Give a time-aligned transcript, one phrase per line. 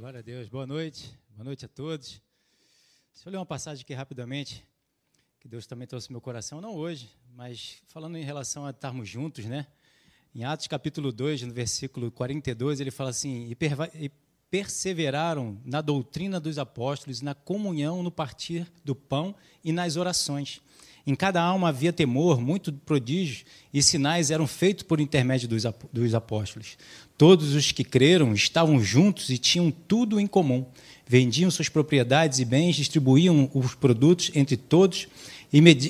[0.00, 0.48] Glória a Deus.
[0.48, 1.12] Boa noite.
[1.28, 2.22] Boa noite a todos.
[3.12, 4.66] Deixa eu ler uma passagem aqui rapidamente,
[5.38, 9.06] que Deus também trouxe no meu coração, não hoje, mas falando em relação a estarmos
[9.06, 9.66] juntos, né?
[10.34, 13.54] Em Atos capítulo 2, no versículo 42, ele fala assim:
[13.94, 14.10] e
[14.50, 20.62] perseveraram na doutrina dos apóstolos, na comunhão, no partir do pão e nas orações.
[21.06, 26.76] Em cada alma havia temor, muito prodígios e sinais eram feitos por intermédio dos apóstolos.
[27.16, 30.64] Todos os que creram estavam juntos e tinham tudo em comum.
[31.06, 35.08] Vendiam suas propriedades e bens, distribuíam os produtos entre todos,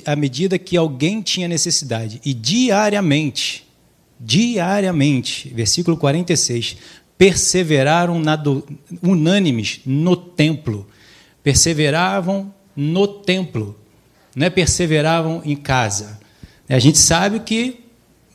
[0.05, 2.19] à medida que alguém tinha necessidade.
[2.25, 3.67] E diariamente,
[4.19, 6.77] diariamente, versículo 46,
[7.17, 8.65] perseveraram do,
[9.03, 10.87] unânimes no templo.
[11.43, 13.80] Perseveravam no templo
[14.35, 16.19] não é perseveravam em casa.
[16.69, 17.81] A gente sabe que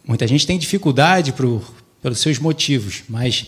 [0.07, 1.63] muita gente tem dificuldade por,
[2.03, 3.47] pelos seus motivos, mas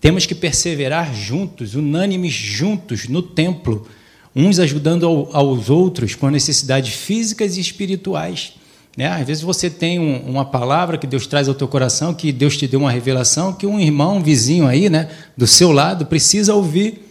[0.00, 3.88] temos que perseverar juntos, unânimes juntos no templo,
[4.34, 8.52] uns ajudando ao, aos outros com necessidades físicas e espirituais.
[8.96, 9.08] Né?
[9.08, 12.56] Às vezes você tem um, uma palavra que Deus traz ao teu coração, que Deus
[12.56, 16.54] te deu uma revelação, que um irmão, um vizinho aí, né, do seu lado, precisa
[16.54, 17.05] ouvir.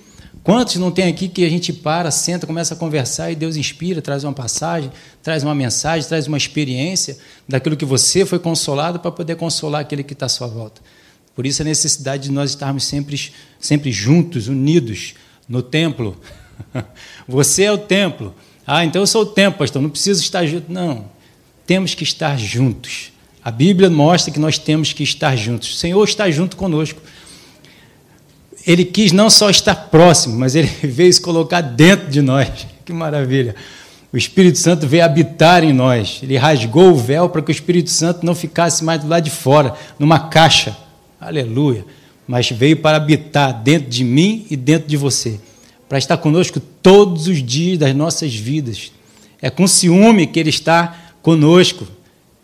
[0.46, 4.00] Quantos não tem aqui que a gente para, senta, começa a conversar e Deus inspira,
[4.00, 4.92] traz uma passagem,
[5.24, 7.18] traz uma mensagem, traz uma experiência
[7.50, 10.82] daquilo que você foi consolado para poder consolar aquele que está à sua volta.
[11.36, 15.16] Por isso a necessidade de nós estarmos sempre, sempre juntos, unidos
[15.50, 16.16] no templo.
[17.28, 18.36] Você é o templo.
[18.68, 20.72] Ah, então eu sou o templo, pastor, não preciso estar junto.
[20.72, 21.06] Não,
[21.66, 23.12] temos que estar juntos.
[23.44, 25.72] A Bíblia mostra que nós temos que estar juntos.
[25.72, 27.02] O Senhor está junto conosco
[28.66, 32.50] ele quis não só estar próximo, mas ele veio se colocar dentro de nós.
[32.84, 33.56] Que maravilha!
[34.12, 36.20] O Espírito Santo veio habitar em nós.
[36.24, 39.30] Ele rasgou o véu para que o Espírito Santo não ficasse mais do lado de
[39.30, 40.76] fora, numa caixa.
[41.20, 41.86] Aleluia!
[42.26, 45.40] Mas veio para habitar dentro de mim e dentro de você,
[45.88, 48.92] para estar conosco todos os dias das nossas vidas.
[49.42, 51.86] É com ciúme que ele está conosco,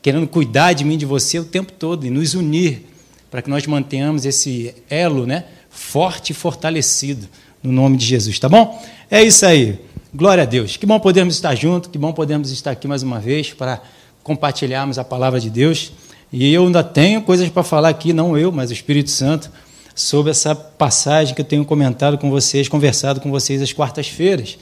[0.01, 2.85] querendo cuidar de mim e de você o tempo todo e nos unir
[3.31, 5.45] para que nós mantenhamos esse elo, né?
[5.71, 7.27] Forte e fortalecido
[7.63, 8.79] no nome de Jesus, tá bom?
[9.09, 9.79] É isso aí.
[10.13, 10.75] Glória a Deus.
[10.75, 13.81] Que bom podermos estar juntos, que bom podermos estar aqui mais uma vez para
[14.21, 15.93] compartilharmos a palavra de Deus.
[16.31, 19.49] E eu ainda tenho coisas para falar aqui, não eu, mas o Espírito Santo,
[19.95, 24.57] sobre essa passagem que eu tenho comentado com vocês, conversado com vocês às quartas-feiras.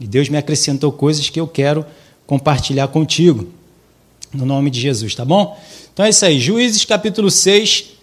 [0.00, 1.84] E Deus me acrescentou coisas que eu quero
[2.26, 3.48] compartilhar contigo,
[4.32, 5.58] no nome de Jesus, tá bom?
[5.92, 6.40] Então é isso aí.
[6.40, 7.93] Juízes capítulo 6,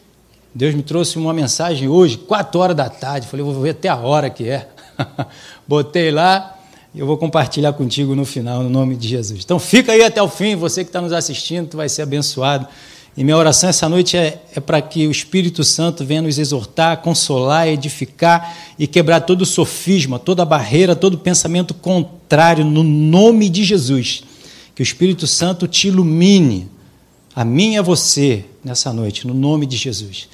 [0.54, 3.28] Deus me trouxe uma mensagem hoje, quatro horas da tarde.
[3.28, 4.68] Falei, vou ver até a hora que é.
[5.68, 6.58] Botei lá
[6.94, 9.42] e eu vou compartilhar contigo no final, no nome de Jesus.
[9.44, 12.68] Então fica aí até o fim, você que está nos assistindo, tu vai ser abençoado.
[13.16, 16.98] E minha oração essa noite é, é para que o Espírito Santo venha nos exortar,
[16.98, 22.84] consolar, edificar e quebrar todo o sofisma, toda a barreira, todo o pensamento contrário, no
[22.84, 24.24] nome de Jesus.
[24.74, 26.70] Que o Espírito Santo te ilumine,
[27.36, 30.30] a mim e a você, nessa noite, no nome de Jesus.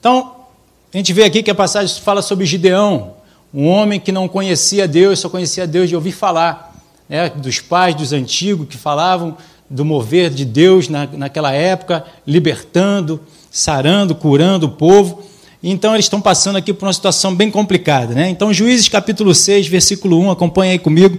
[0.00, 0.32] Então,
[0.92, 3.12] a gente vê aqui que a passagem fala sobre Gideão,
[3.52, 6.74] um homem que não conhecia Deus, só conhecia Deus de ouvir falar,
[7.06, 9.36] né, dos pais, dos antigos que falavam
[9.68, 15.22] do mover de Deus na, naquela época, libertando, sarando, curando o povo.
[15.62, 18.14] Então eles estão passando aqui por uma situação bem complicada.
[18.14, 18.30] Né?
[18.30, 21.18] Então, Juízes capítulo 6, versículo 1, acompanha aí comigo.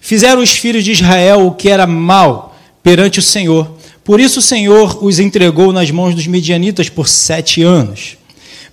[0.00, 3.70] Fizeram os filhos de Israel o que era mal perante o Senhor,
[4.04, 8.16] por isso o Senhor os entregou nas mãos dos midianitas por sete anos.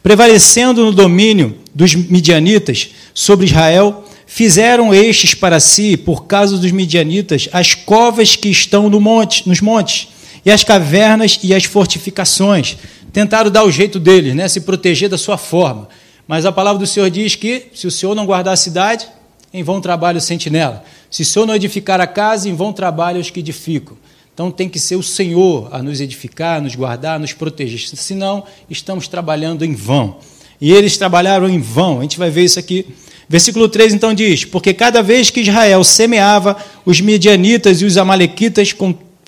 [0.01, 7.49] Prevalecendo no domínio dos midianitas sobre Israel, fizeram estes para si, por causa dos midianitas,
[7.51, 10.07] as covas que estão no monte, nos montes,
[10.45, 12.77] e as cavernas e as fortificações.
[13.11, 15.89] Tentaram dar o jeito deles, né, se proteger da sua forma.
[16.27, 19.07] Mas a palavra do Senhor diz que, se o Senhor não guardar a cidade,
[19.53, 20.83] em vão trabalha o sentinela.
[21.09, 23.97] Se o Senhor não edificar a casa, em vão trabalha os que edificam.
[24.39, 27.77] Então tem que ser o Senhor a nos edificar, nos guardar, nos proteger.
[27.97, 30.15] Senão, estamos trabalhando em vão.
[30.61, 31.99] E eles trabalharam em vão.
[31.99, 32.85] A gente vai ver isso aqui.
[33.27, 36.55] Versículo 3 então diz: Porque cada vez que Israel semeava,
[36.85, 38.73] os midianitas e os amalequitas,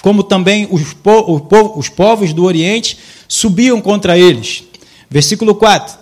[0.01, 0.95] como também os,
[1.75, 2.97] os povos do Oriente,
[3.27, 4.63] subiam contra eles.
[5.09, 5.93] Versículo 4: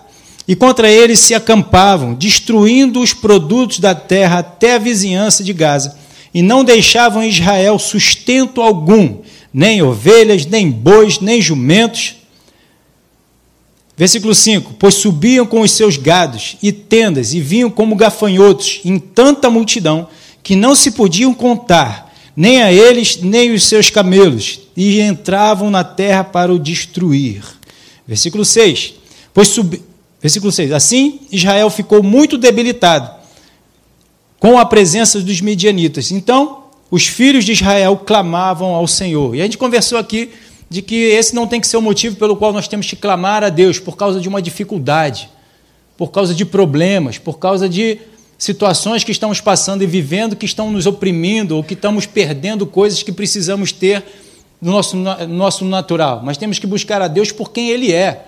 [0.48, 5.98] E contra eles se acampavam, destruindo os produtos da terra até a vizinhança de Gaza
[6.34, 9.20] e não deixavam Israel sustento algum,
[9.54, 12.16] nem ovelhas, nem bois, nem jumentos.
[13.98, 19.00] Versículo 5: Pois subiam com os seus gados e tendas, e vinham como gafanhotos em
[19.00, 20.08] tanta multidão,
[20.44, 25.84] que não se podiam contar, nem a eles, nem os seus camelos, e entravam na
[25.84, 27.44] terra para o destruir.
[28.08, 28.94] Versículo 6:
[29.34, 29.82] Pois, sub...
[30.22, 30.74] Versículo 6.
[30.74, 33.19] Assim, Israel ficou muito debilitado
[34.40, 36.12] com a presença dos midianitas.
[36.12, 39.36] Então, os filhos de Israel clamavam ao Senhor.
[39.36, 40.32] E a gente conversou aqui
[40.70, 43.44] de que esse não tem que ser o motivo pelo qual nós temos que clamar
[43.44, 45.30] a Deus por causa de uma dificuldade,
[45.98, 48.00] por causa de problemas, por causa de
[48.38, 53.04] situações que estamos passando e vivendo que estão nos oprimindo ou que estamos perdendo coisas
[53.04, 54.04] que precisamos ter
[54.62, 56.22] no nosso, no nosso natural.
[56.24, 58.28] Mas temos que buscar a Deus por quem Ele é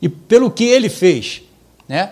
[0.00, 1.42] e pelo que Ele fez,
[1.88, 2.10] né?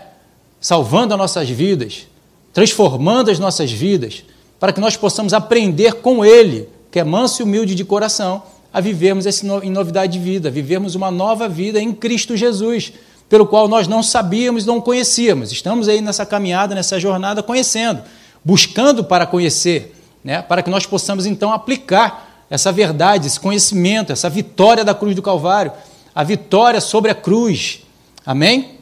[0.60, 2.06] salvando as nossas vidas,
[2.52, 4.25] transformando as nossas vidas,
[4.58, 8.43] para que nós possamos aprender com Ele, que é manso e humilde de coração,
[8.73, 12.93] a vivermos esse no, em novidade de vida, vivermos uma nova vida em Cristo Jesus,
[13.29, 15.52] pelo qual nós não sabíamos, não conhecíamos.
[15.52, 18.02] Estamos aí nessa caminhada, nessa jornada, conhecendo,
[18.44, 20.43] buscando para conhecer, né?
[20.43, 25.23] para que nós possamos então aplicar essa verdade, esse conhecimento, essa vitória da cruz do
[25.23, 25.73] Calvário,
[26.12, 27.82] a vitória sobre a cruz.
[28.26, 28.80] Amém?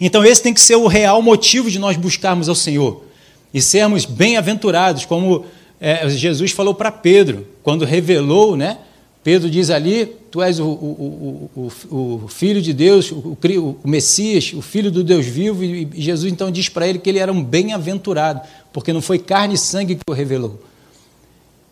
[0.00, 3.04] Então, esse tem que ser o real motivo de nós buscarmos ao Senhor
[3.52, 5.44] e sermos bem-aventurados, como
[5.80, 8.78] é, Jesus falou para Pedro, quando revelou, né?
[9.24, 11.50] Pedro diz ali: Tu és o, o,
[11.90, 13.36] o, o filho de Deus, o,
[13.84, 17.32] Messias, o filho do Deus vivo, e Jesus então diz para ele que ele era
[17.32, 18.40] um bem-aventurado,
[18.72, 20.60] porque não foi carne e sangue que o revelou.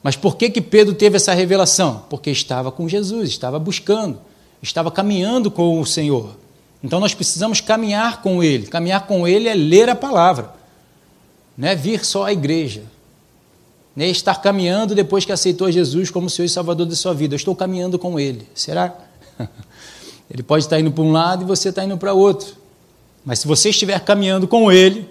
[0.03, 2.05] Mas por que, que Pedro teve essa revelação?
[2.09, 4.19] Porque estava com Jesus, estava buscando,
[4.63, 6.37] estava caminhando com o Senhor.
[6.83, 8.67] Então nós precisamos caminhar com Ele.
[8.67, 10.53] Caminhar com Ele é ler a palavra,
[11.57, 12.85] não é vir só à igreja,
[13.95, 17.35] né, estar caminhando depois que aceitou Jesus como Senhor e Salvador da sua vida.
[17.35, 18.47] Eu estou caminhando com Ele.
[18.55, 18.95] Será?
[20.31, 22.55] Ele pode estar indo para um lado e você está indo para outro.
[23.25, 25.09] Mas se você estiver caminhando com Ele,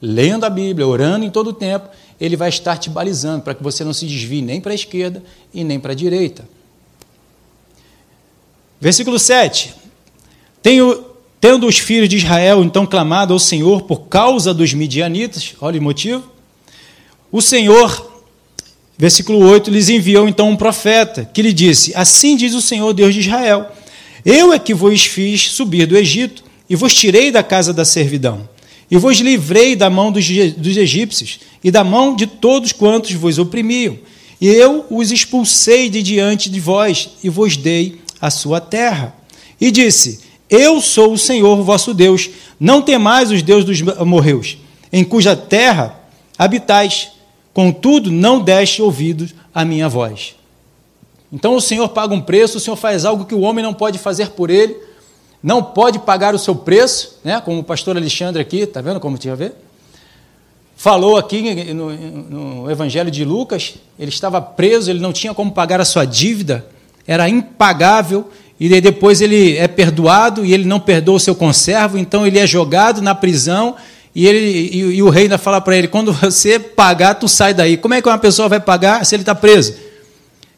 [0.00, 1.88] lendo a Bíblia, orando em todo o tempo,
[2.20, 5.22] Ele vai estar te balizando para que você não se desvie nem para a esquerda
[5.52, 6.48] e nem para a direita.
[8.80, 9.74] Versículo 7.
[10.62, 11.04] Tenho,
[11.40, 15.82] tendo os filhos de Israel então clamado ao Senhor por causa dos midianitas, olha o
[15.82, 16.24] motivo,
[17.30, 18.08] o Senhor
[18.98, 23.14] Versículo 8: lhes enviou então um profeta que lhe disse: Assim diz o Senhor Deus
[23.14, 23.70] de Israel:
[24.24, 28.48] Eu é que vos fiz subir do Egito e vos tirei da casa da servidão,
[28.90, 30.26] e vos livrei da mão dos,
[30.56, 33.96] dos egípcios e da mão de todos quantos vos oprimiam.
[34.40, 39.14] E eu os expulsei de diante de vós e vos dei a sua terra.
[39.60, 44.58] E disse: Eu sou o Senhor vosso Deus, não temais os deuses dos amorreus,
[44.92, 45.98] em cuja terra
[46.38, 47.10] habitais
[47.58, 50.36] Contudo, não deste ouvidos à minha voz.
[51.32, 53.98] Então o Senhor paga um preço, o Senhor faz algo que o homem não pode
[53.98, 54.76] fazer por ele,
[55.42, 57.40] não pode pagar o seu preço, né?
[57.40, 59.56] como o pastor Alexandre aqui, está vendo como tinha a ver?
[60.76, 65.80] Falou aqui no, no Evangelho de Lucas, ele estava preso, ele não tinha como pagar
[65.80, 66.64] a sua dívida,
[67.08, 72.26] era impagável, e depois ele é perdoado e ele não perdoa o seu conservo, então
[72.26, 73.76] ele é jogado na prisão
[74.14, 77.54] e, ele, e, e o rei ainda fala para ele: quando você pagar, tu sai
[77.54, 77.76] daí.
[77.76, 79.76] Como é que uma pessoa vai pagar se ele está preso?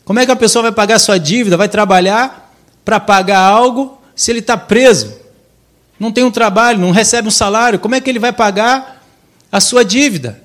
[0.04, 1.56] Como é que uma pessoa vai pagar a sua dívida?
[1.56, 2.52] Vai trabalhar
[2.84, 5.14] para pagar algo se ele está preso?
[5.98, 7.78] Não tem um trabalho, não recebe um salário.
[7.78, 9.04] Como é que ele vai pagar
[9.52, 10.42] a sua dívida?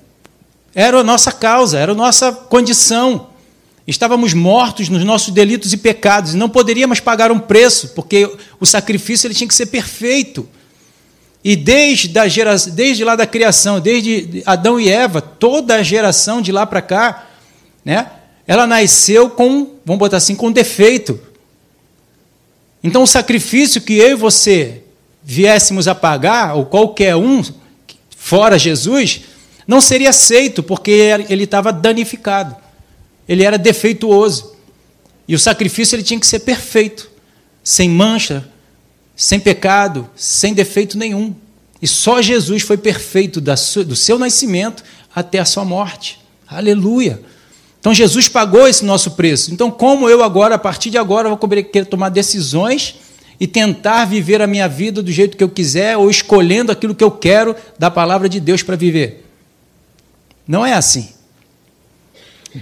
[0.74, 3.28] Era a nossa causa, era a nossa condição.
[3.86, 8.28] Estávamos mortos nos nossos delitos e pecados e não poderíamos pagar um preço, porque
[8.58, 10.48] o sacrifício ele tinha que ser perfeito.
[11.44, 16.42] E desde, da gera, desde lá da criação, desde Adão e Eva, toda a geração
[16.42, 17.28] de lá para cá,
[17.84, 18.10] né,
[18.44, 21.20] ela nasceu com, vamos botar assim, com defeito.
[22.82, 24.82] Então o sacrifício que eu e você
[25.22, 27.40] viéssemos a pagar, ou qualquer um,
[28.16, 29.22] fora Jesus,
[29.66, 30.90] não seria aceito, porque
[31.28, 32.65] ele estava danificado.
[33.28, 34.54] Ele era defeituoso.
[35.28, 37.10] E o sacrifício ele tinha que ser perfeito,
[37.62, 38.48] sem mancha,
[39.16, 41.34] sem pecado, sem defeito nenhum.
[41.80, 46.20] E só Jesus foi perfeito do seu nascimento até a sua morte.
[46.46, 47.20] Aleluia!
[47.80, 49.52] Então Jesus pagou esse nosso preço.
[49.52, 52.96] Então, como eu agora, a partir de agora, vou querer tomar decisões
[53.38, 57.04] e tentar viver a minha vida do jeito que eu quiser ou escolhendo aquilo que
[57.04, 59.24] eu quero da palavra de Deus para viver?
[60.48, 61.10] Não é assim.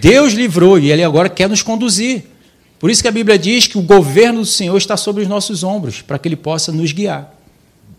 [0.00, 2.24] Deus livrou e Ele agora quer nos conduzir.
[2.78, 5.62] Por isso que a Bíblia diz que o governo do Senhor está sobre os nossos
[5.62, 7.34] ombros, para que Ele possa nos guiar.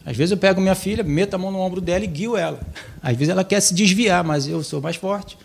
[0.05, 2.59] Às vezes eu pego minha filha, meto a mão no ombro dela e guio ela.
[3.01, 5.37] Às vezes ela quer se desviar, mas eu sou mais forte.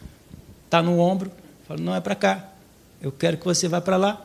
[0.66, 1.30] Está no ombro,
[1.66, 2.50] falo, não é para cá.
[3.00, 4.22] Eu quero que você vá para lá.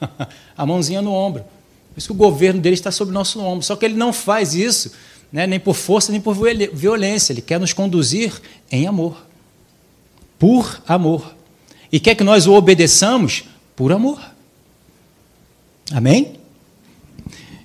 [0.56, 1.42] a mãozinha no ombro.
[1.42, 3.64] Por isso que o governo dele está sobre o nosso ombro.
[3.64, 4.92] Só que ele não faz isso,
[5.32, 6.36] né, nem por força, nem por
[6.72, 7.32] violência.
[7.32, 8.34] Ele quer nos conduzir
[8.70, 9.16] em amor.
[10.38, 11.37] Por amor.
[11.90, 14.20] E quer que nós o obedeçamos por amor.
[15.92, 16.38] Amém?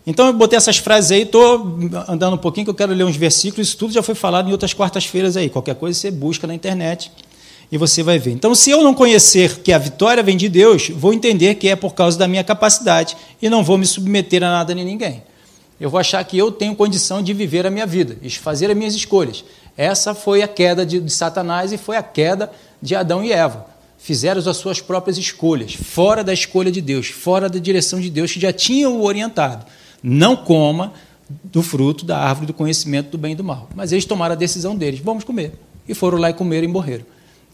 [0.06, 3.16] Então eu botei essas frases aí, estou andando um pouquinho, que eu quero ler uns
[3.16, 5.50] versículos, isso tudo já foi falado em outras quartas-feiras aí.
[5.50, 7.12] Qualquer coisa você busca na internet
[7.72, 8.32] e você vai ver.
[8.32, 11.76] Então, se eu não conhecer que a vitória vem de Deus, vou entender que é
[11.76, 15.24] por causa da minha capacidade e não vou me submeter a nada nem ninguém.
[15.80, 18.78] Eu vou achar que eu tenho condição de viver a minha vida, de fazer as
[18.78, 19.44] minhas escolhas.
[19.76, 22.52] Essa foi a queda de, de Satanás e foi a queda
[22.82, 23.73] de Adão e Eva.
[24.04, 28.32] Fizeram as suas próprias escolhas, fora da escolha de Deus, fora da direção de Deus
[28.34, 29.66] que já tinha o orientado
[30.04, 30.92] não coma
[31.46, 33.70] do fruto da árvore do conhecimento do bem e do mal.
[33.74, 35.54] Mas eles tomaram a decisão deles, vamos comer.
[35.88, 37.06] E foram lá e comeram e morreram.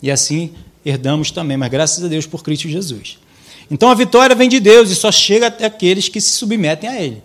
[0.01, 0.51] E assim
[0.83, 3.19] herdamos também, mas graças a Deus por Cristo Jesus.
[3.69, 6.99] Então a vitória vem de Deus e só chega até aqueles que se submetem a
[6.99, 7.21] Ele.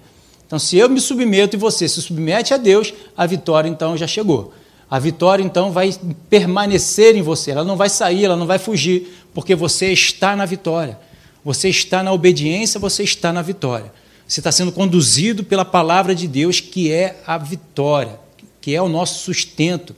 [0.46, 4.06] Então, se eu me submeto e você se submete a Deus, a vitória então já
[4.06, 4.52] chegou.
[4.90, 5.94] A vitória então vai
[6.28, 10.44] permanecer em você, ela não vai sair, ela não vai fugir, porque você está na
[10.44, 10.98] vitória.
[11.44, 13.92] Você está na obediência, você está na vitória.
[14.26, 18.18] Você está sendo conduzido pela palavra de Deus, que é a vitória,
[18.60, 19.94] que é o nosso sustento,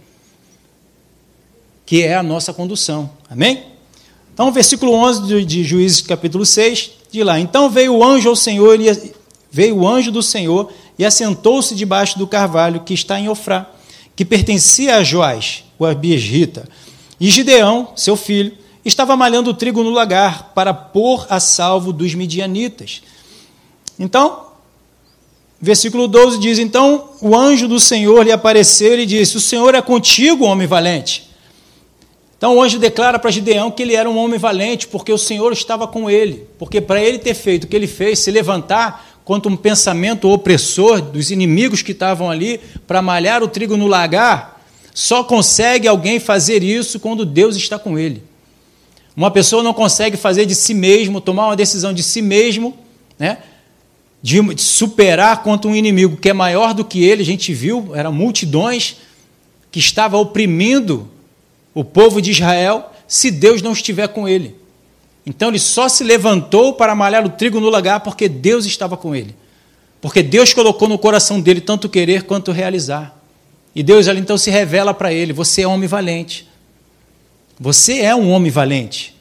[1.85, 3.09] que é a nossa condução.
[3.31, 3.65] Amém?
[4.35, 8.37] Então, versículo 11 de, de Juízes, capítulo 6, diz lá: Então veio o anjo ao
[8.37, 8.77] Senhor,
[9.51, 13.71] veio o anjo do Senhor e assentou-se debaixo do carvalho que está em Ofrá,
[14.17, 16.67] que pertencia a Joás, o Abiesrita.
[17.21, 18.53] E Gideão, seu filho,
[18.85, 23.03] estava malhando trigo no lagar para pôr a salvo dos midianitas.
[23.99, 24.47] Então,
[25.61, 29.83] versículo 12 diz: Então o anjo do Senhor lhe apareceu e disse: O Senhor é
[29.83, 31.27] contigo, homem valente.
[32.39, 35.53] Então o anjo declara para Gideão que ele era um homem valente, porque o Senhor
[35.53, 36.47] estava com ele.
[36.59, 41.03] Porque para ele ter feito o que ele fez, se levantar contra um pensamento opressor
[41.03, 44.65] dos inimigos que estavam ali, para malhar o trigo no lagar,
[44.95, 48.23] só consegue alguém fazer isso quando Deus está com ele.
[49.17, 52.79] Uma pessoa não consegue fazer de si mesmo, tomar uma decisão de si mesmo,
[53.19, 53.39] né?
[54.23, 58.13] de superar contra um inimigo que é maior do que ele, a gente viu, eram
[58.13, 58.99] multidões
[59.73, 61.11] que estava oprimindo
[61.75, 64.55] o povo de Israel, se Deus não estiver com ele.
[65.27, 69.15] Então ele só se levantou para malhar o trigo no lagar porque Deus estava com
[69.15, 69.35] ele.
[70.01, 73.21] Porque Deus colocou no coração dele tanto querer quanto realizar.
[73.75, 76.49] E Deus ali então se revela para ele: você é homem valente.
[77.59, 79.17] Você é um homem valente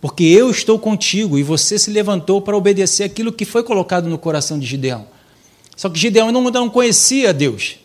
[0.00, 4.18] porque eu estou contigo e você se levantou para obedecer aquilo que foi colocado no
[4.18, 5.06] coração de Gideão.
[5.76, 7.76] Só que Gideão não, conhecia Deus.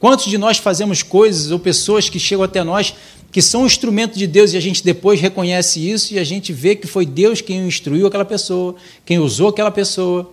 [0.00, 2.94] Quantos de nós fazemos coisas ou pessoas que chegam até nós
[3.30, 6.74] que são instrumento de Deus e a gente depois reconhece isso e a gente vê
[6.74, 8.74] que foi Deus quem instruiu aquela pessoa,
[9.04, 10.30] quem usou aquela pessoa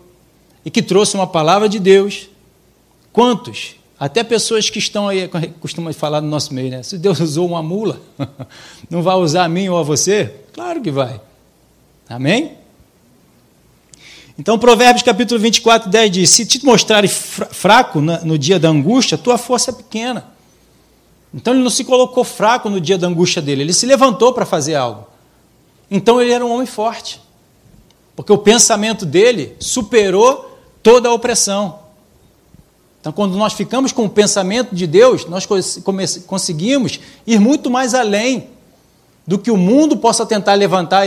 [0.64, 2.30] e que trouxe uma palavra de Deus?
[3.12, 3.76] Quantos?
[4.00, 5.30] Até pessoas que estão aí,
[5.60, 6.84] costumam falar no nosso meio, né?
[6.84, 8.00] Se Deus usou uma mula,
[8.90, 10.34] não vai usar a mim ou a você?
[10.54, 11.20] Claro que vai.
[12.08, 12.65] Amém?
[14.38, 17.12] Então, Provérbios capítulo 24, 10 diz: Se te mostrares
[17.52, 20.26] fraco no dia da angústia, tua força é pequena.
[21.34, 24.46] Então, ele não se colocou fraco no dia da angústia dele, ele se levantou para
[24.46, 25.08] fazer algo.
[25.90, 27.22] Então, ele era um homem forte,
[28.16, 31.80] porque o pensamento dele superou toda a opressão.
[33.00, 35.46] Então, quando nós ficamos com o pensamento de Deus, nós
[36.26, 38.50] conseguimos ir muito mais além
[39.28, 41.06] do que o mundo possa tentar levantar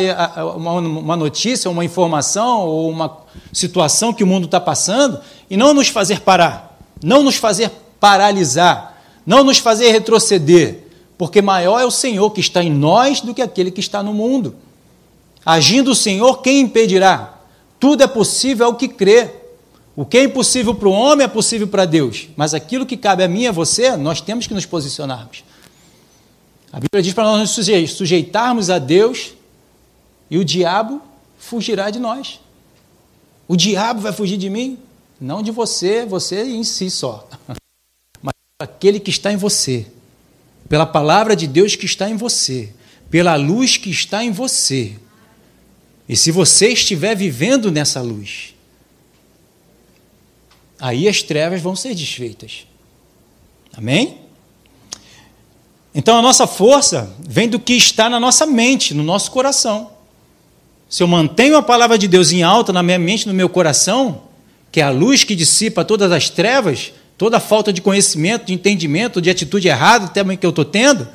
[0.57, 3.19] uma notícia, uma informação ou uma
[3.53, 7.71] situação que o mundo está passando e não nos fazer parar, não nos fazer
[8.01, 10.85] paralisar, não nos fazer retroceder,
[11.17, 14.13] porque maior é o Senhor que está em nós do que aquele que está no
[14.13, 14.57] mundo.
[15.47, 17.35] Agindo o Senhor, quem impedirá?
[17.79, 19.31] Tudo é possível ao que crê.
[19.95, 23.25] O que é impossível para o homem é possível para Deus, mas aquilo que cabe
[23.25, 25.43] a mim e a você, nós temos que nos posicionarmos.
[26.73, 29.35] A Bíblia diz para nós nos sujeitarmos a Deus
[30.31, 31.03] e o diabo
[31.39, 32.41] fugirá de nós.
[33.47, 34.79] O diabo vai fugir de mim?
[35.21, 37.27] Não de você, você em si só,
[38.23, 39.87] mas aquele que está em você,
[40.69, 42.73] pela palavra de Deus que está em você,
[43.11, 44.97] pela luz que está em você.
[46.09, 48.55] E se você estiver vivendo nessa luz,
[50.79, 52.67] aí as trevas vão ser desfeitas.
[53.77, 54.28] Amém?
[55.99, 59.91] Então a nossa força vem do que está na nossa mente, no nosso coração.
[60.89, 64.23] Se eu mantenho a palavra de Deus em alta na minha mente, no meu coração,
[64.71, 69.21] que é a luz que dissipa todas as trevas, toda falta de conhecimento, de entendimento,
[69.21, 71.09] de atitude errada até que eu estou tendo,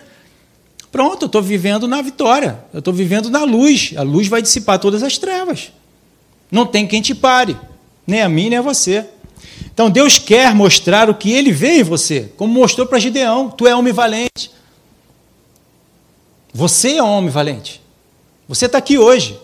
[0.91, 3.93] pronto, eu estou vivendo na vitória, eu estou vivendo na luz.
[3.95, 5.71] A luz vai dissipar todas as trevas.
[6.51, 7.55] Não tem quem te pare,
[8.05, 9.05] nem a mim, nem a você.
[9.73, 13.65] Então Deus quer mostrar o que ele vê em você, como mostrou para Gideão: tu
[13.65, 14.51] é homem valente.
[16.53, 17.81] Você é um homem valente.
[18.47, 19.39] Você está aqui hoje.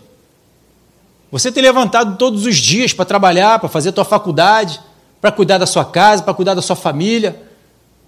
[1.32, 4.80] Você tem levantado todos os dias para trabalhar, para fazer a tua faculdade,
[5.22, 7.42] para cuidar da sua casa, para cuidar da sua família,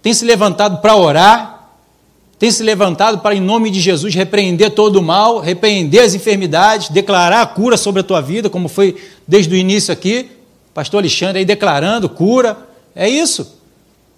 [0.02, 1.70] tem se levantado para orar,
[2.40, 6.90] tem se levantado para, em nome de Jesus, repreender todo o mal, repreender as enfermidades,
[6.90, 8.96] declarar a cura sobre a tua vida, como foi
[9.28, 10.32] desde o início aqui,
[10.74, 12.58] pastor Alexandre aí declarando cura.
[12.96, 13.60] É isso.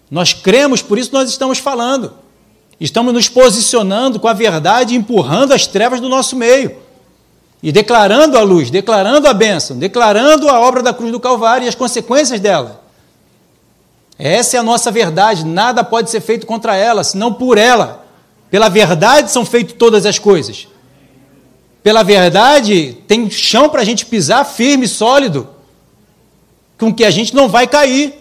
[0.09, 2.13] Nós cremos, por isso nós estamos falando.
[2.79, 6.75] Estamos nos posicionando com a verdade, empurrando as trevas do nosso meio.
[7.61, 11.69] E declarando a luz, declarando a bênção, declarando a obra da cruz do Calvário e
[11.69, 12.83] as consequências dela.
[14.17, 18.05] Essa é a nossa verdade, nada pode ser feito contra ela, senão por ela.
[18.49, 20.67] Pela verdade são feitas todas as coisas.
[21.81, 25.49] Pela verdade tem chão para a gente pisar firme, sólido,
[26.77, 28.13] com que a gente não vai cair,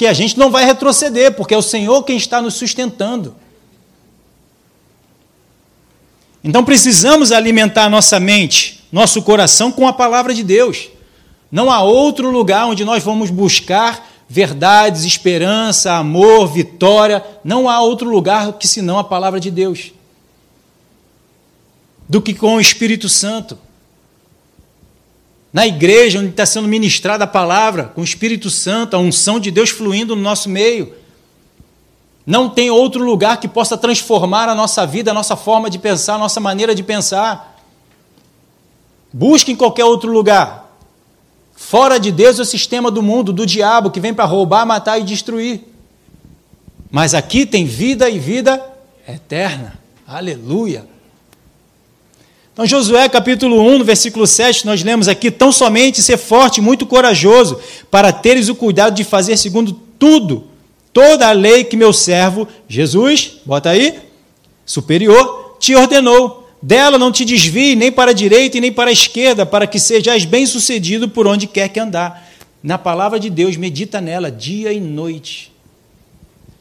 [0.00, 3.36] que a gente não vai retroceder, porque é o Senhor quem está nos sustentando.
[6.42, 10.88] Então precisamos alimentar nossa mente, nosso coração com a palavra de Deus.
[11.52, 17.22] Não há outro lugar onde nós vamos buscar verdades, esperança, amor, vitória.
[17.44, 19.92] Não há outro lugar que senão a palavra de Deus.
[22.08, 23.58] Do que com o Espírito Santo.
[25.52, 29.50] Na igreja, onde está sendo ministrada a palavra, com o Espírito Santo, a unção de
[29.50, 30.94] Deus fluindo no nosso meio.
[32.24, 36.14] Não tem outro lugar que possa transformar a nossa vida, a nossa forma de pensar,
[36.14, 37.58] a nossa maneira de pensar.
[39.12, 40.70] Busque em qualquer outro lugar.
[41.56, 45.00] Fora de Deus é o sistema do mundo, do diabo, que vem para roubar, matar
[45.00, 45.62] e destruir.
[46.90, 48.64] Mas aqui tem vida e vida
[49.06, 49.78] eterna.
[50.06, 50.89] Aleluia.
[52.52, 57.58] Então, Josué capítulo 1, versículo 7, nós lemos aqui: tão somente ser forte muito corajoso,
[57.90, 60.44] para teres o cuidado de fazer segundo tudo,
[60.92, 63.98] toda a lei que meu servo, Jesus, bota aí,
[64.64, 68.92] superior, te ordenou dela não te desvie nem para a direita e nem para a
[68.92, 72.28] esquerda, para que sejais bem-sucedido por onde quer que andar.
[72.62, 75.52] Na palavra de Deus, medita nela dia e noite.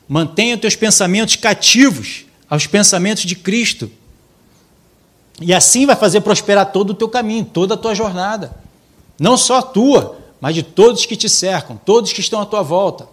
[0.07, 3.91] Mantenha teus pensamentos cativos aos pensamentos de Cristo.
[5.41, 8.55] E assim vai fazer prosperar todo o teu caminho, toda a tua jornada.
[9.19, 12.61] Não só a tua, mas de todos que te cercam, todos que estão à tua
[12.61, 13.07] volta.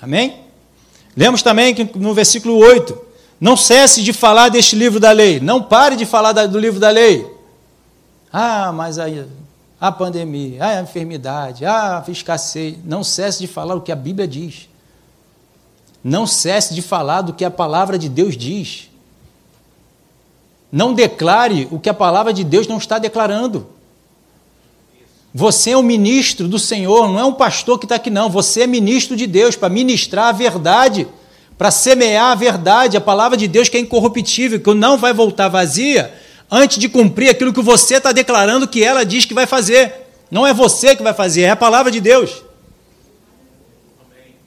[0.00, 0.40] Amém?
[1.16, 2.96] Lemos também que no versículo 8,
[3.40, 5.40] não cesse de falar deste livro da lei.
[5.40, 7.26] Não pare de falar do livro da lei.
[8.32, 9.26] Ah, mas aí
[9.80, 12.76] a pandemia, a enfermidade, a escassez.
[12.84, 14.68] Não cesse de falar o que a Bíblia diz.
[16.02, 18.90] Não cesse de falar do que a palavra de Deus diz.
[20.70, 23.66] Não declare o que a palavra de Deus não está declarando.
[25.34, 28.28] Você é um ministro do Senhor, não é um pastor que está aqui, não.
[28.30, 31.06] Você é ministro de Deus para ministrar a verdade
[31.58, 35.48] para semear a verdade, a palavra de Deus que é incorruptível, que não vai voltar
[35.48, 36.14] vazia
[36.48, 40.06] antes de cumprir aquilo que você está declarando que ela diz que vai fazer.
[40.30, 42.44] Não é você que vai fazer, é a palavra de Deus.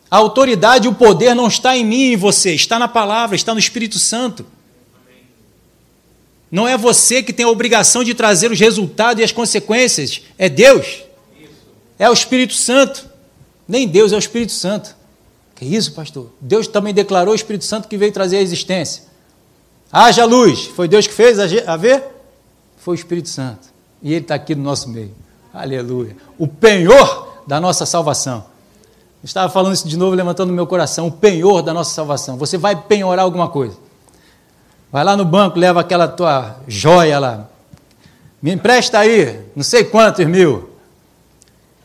[0.10, 3.36] A autoridade e o poder não está em mim e em você, está na palavra,
[3.36, 4.45] está no Espírito Santo.
[6.51, 10.49] Não é você que tem a obrigação de trazer os resultados e as consequências, é
[10.49, 11.03] Deus.
[11.97, 13.09] É o Espírito Santo.
[13.67, 14.95] Nem Deus, é o Espírito Santo.
[15.55, 16.29] Que isso, pastor?
[16.41, 19.03] Deus também declarou o Espírito Santo que veio trazer a existência.
[19.91, 20.65] Haja luz.
[20.65, 22.03] Foi Deus que fez a ver?
[22.77, 23.69] Foi o Espírito Santo.
[24.01, 25.13] E Ele está aqui no nosso meio.
[25.53, 26.17] Aleluia.
[26.37, 28.45] O penhor da nossa salvação.
[29.21, 31.07] Eu estava falando isso de novo, levantando meu coração.
[31.07, 32.37] O penhor da nossa salvação.
[32.37, 33.77] Você vai penhorar alguma coisa.
[34.91, 37.47] Vai lá no banco, leva aquela tua joia lá.
[38.41, 40.69] Me empresta aí, não sei quantos mil.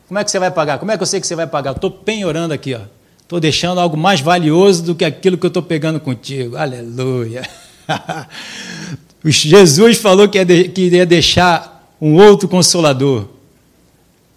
[0.08, 0.78] Como é que você vai pagar?
[0.78, 1.72] Como é que eu sei que você vai pagar?
[1.72, 2.80] estou penhorando aqui, ó.
[3.20, 6.56] Estou deixando algo mais valioso do que aquilo que eu estou pegando contigo.
[6.56, 7.42] Aleluia.
[9.24, 13.26] Jesus falou que ia deixar um outro consolador.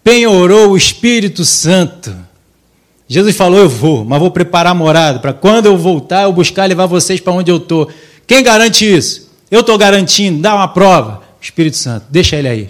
[0.03, 2.15] Penhorou o Espírito Santo.
[3.07, 6.65] Jesus falou: Eu vou, mas vou preparar a morada para quando eu voltar, eu buscar
[6.65, 7.89] levar vocês para onde eu estou.
[8.29, 9.27] Quem garante isso?
[9.49, 11.23] Eu estou garantindo, dá uma prova.
[11.41, 12.69] Espírito Santo, deixa ele aí.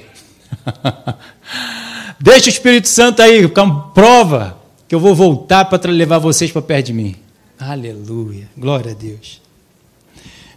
[2.17, 6.61] deixa o Espírito Santo aí, como prova que eu vou voltar para levar vocês para
[6.61, 7.13] perto de mim.
[7.59, 9.41] Aleluia, glória a Deus.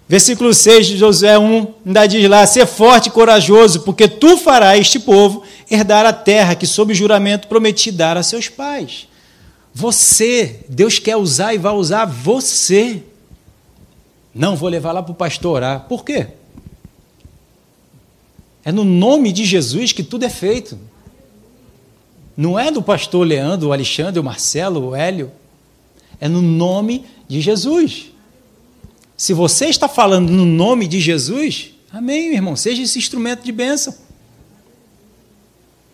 [0.08, 4.82] Versículo 6 de Josué 1 ainda diz lá: Ser forte e corajoso, porque tu farás
[4.82, 9.08] este povo herdar a terra que, sob juramento, prometi dar a seus pais.
[9.74, 13.02] Você, Deus quer usar e vai usar você.
[14.34, 15.80] Não, vou levar lá para o pastor orar.
[15.88, 16.28] Por quê?
[18.64, 20.78] É no nome de Jesus que tudo é feito.
[22.36, 25.30] Não é do pastor Leandro, o Alexandre, o Marcelo, o Hélio.
[26.20, 28.10] É no nome de Jesus.
[29.16, 33.52] Se você está falando no nome de Jesus, amém, meu irmão, seja esse instrumento de
[33.52, 33.94] bênção.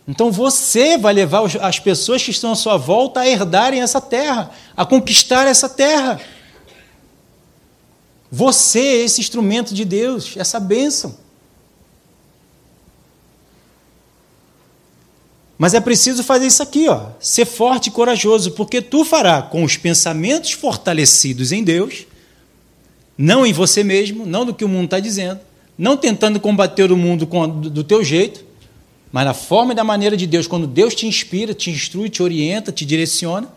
[0.07, 4.51] Então você vai levar as pessoas que estão à sua volta a herdarem essa terra,
[4.75, 6.19] a conquistar essa terra.
[8.31, 11.17] Você é esse instrumento de Deus, essa bênção.
[15.59, 19.65] Mas é preciso fazer isso aqui, ó, ser forte e corajoso, porque tu fará com
[19.65, 22.07] os pensamentos fortalecidos em Deus,
[23.17, 25.41] não em você mesmo, não do que o mundo está dizendo,
[25.77, 27.27] não tentando combater o mundo
[27.71, 28.45] do teu jeito,
[29.11, 32.23] mas na forma e da maneira de Deus, quando Deus te inspira, te instrui, te
[32.23, 33.53] orienta, te direciona,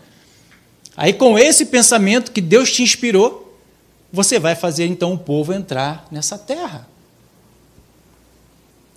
[0.98, 3.51] aí com esse pensamento que Deus te inspirou,
[4.12, 6.88] você vai fazer então o povo entrar nessa terra.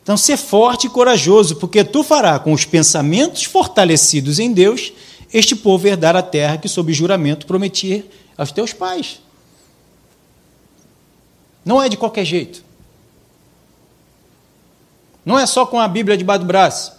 [0.03, 4.93] Então, ser forte e corajoso, porque tu fará com os pensamentos fortalecidos em Deus
[5.33, 8.05] este povo herdar a terra que, sob juramento, prometi
[8.37, 9.21] aos teus pais.
[11.65, 12.63] Não é de qualquer jeito.
[15.25, 16.93] Não é só com a Bíblia debaixo do braço.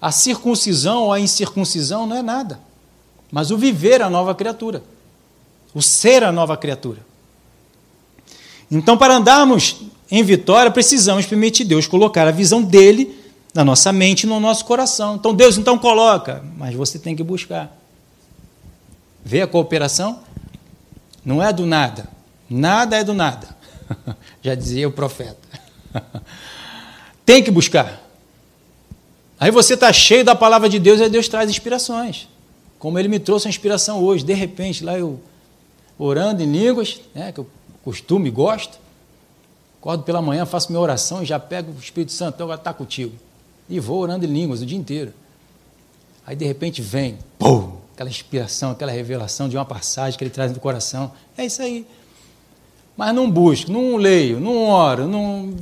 [0.00, 2.60] A circuncisão ou a incircuncisão não é nada.
[3.32, 4.82] Mas o viver a nova criatura.
[5.74, 7.06] O ser a nova criatura.
[8.70, 13.18] Então, para andarmos em vitória, precisamos permitir Deus colocar a visão dele
[13.54, 15.16] na nossa mente e no nosso coração.
[15.16, 17.76] Então, Deus então coloca, mas você tem que buscar.
[19.24, 20.20] Vê a cooperação?
[21.24, 22.08] Não é do nada.
[22.48, 23.56] Nada é do nada.
[24.42, 25.36] Já dizia o profeta.
[27.24, 28.02] tem que buscar.
[29.40, 32.28] Aí você está cheio da palavra de Deus e Deus traz inspirações.
[32.78, 34.24] Como ele me trouxe a inspiração hoje.
[34.24, 35.20] De repente, lá eu
[35.98, 37.46] orando em línguas, né, que eu
[37.84, 38.78] costumo e gosto.
[39.80, 42.72] Acordo pela manhã, faço minha oração e já pego o Espírito Santo, então agora está
[42.72, 43.14] contigo.
[43.68, 45.12] E vou orando em línguas o dia inteiro.
[46.26, 50.52] Aí de repente vem, pum, aquela inspiração, aquela revelação de uma passagem que ele traz
[50.52, 51.12] no coração.
[51.36, 51.86] É isso aí.
[52.96, 55.54] Mas não busco, não leio, não oro, não,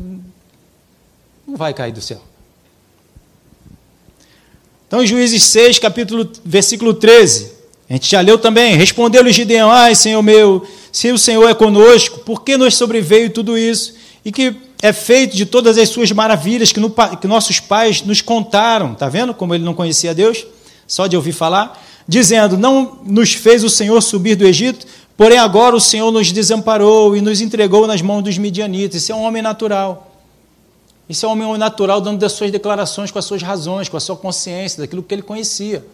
[1.46, 2.20] não vai cair do céu.
[4.88, 7.56] Então, Juízes 6, capítulo, versículo 13,
[7.88, 8.77] a gente já leu também.
[8.77, 13.57] Respondeu-lhe Gideão: Ai, Senhor meu, se o Senhor é conosco, por que nos sobreveio tudo
[13.57, 13.94] isso?
[14.27, 18.20] e que é feito de todas as suas maravilhas que, no, que nossos pais nos
[18.20, 18.92] contaram.
[18.92, 20.44] Está vendo como ele não conhecia Deus?
[20.85, 21.81] Só de ouvir falar.
[22.09, 24.85] Dizendo: Não nos fez o Senhor subir do Egito,
[25.16, 29.01] porém agora o Senhor nos desamparou e nos entregou nas mãos dos midianitas.
[29.01, 30.11] Isso é um homem natural.
[31.09, 34.01] Isso é um homem natural dando das suas declarações com as suas razões, com a
[34.01, 35.87] sua consciência, daquilo que ele conhecia.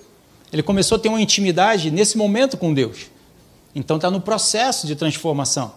[0.52, 3.06] Ele começou a ter uma intimidade nesse momento com Deus.
[3.74, 5.72] Então está no processo de transformação.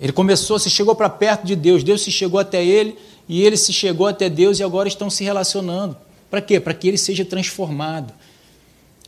[0.00, 2.96] Ele começou, se chegou para perto de Deus, Deus se chegou até ele
[3.28, 5.96] e ele se chegou até Deus e agora estão se relacionando.
[6.30, 6.60] Para quê?
[6.60, 8.12] Para que ele seja transformado.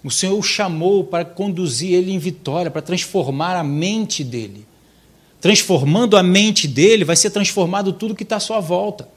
[0.02, 4.66] O Senhor o chamou para conduzir ele em vitória, para transformar a mente dele.
[5.40, 9.08] Transformando a mente dele, vai ser transformado tudo que está à sua volta.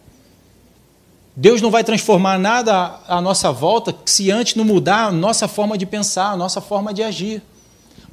[1.39, 5.77] Deus não vai transformar nada à nossa volta se antes não mudar a nossa forma
[5.77, 7.41] de pensar, a nossa forma de agir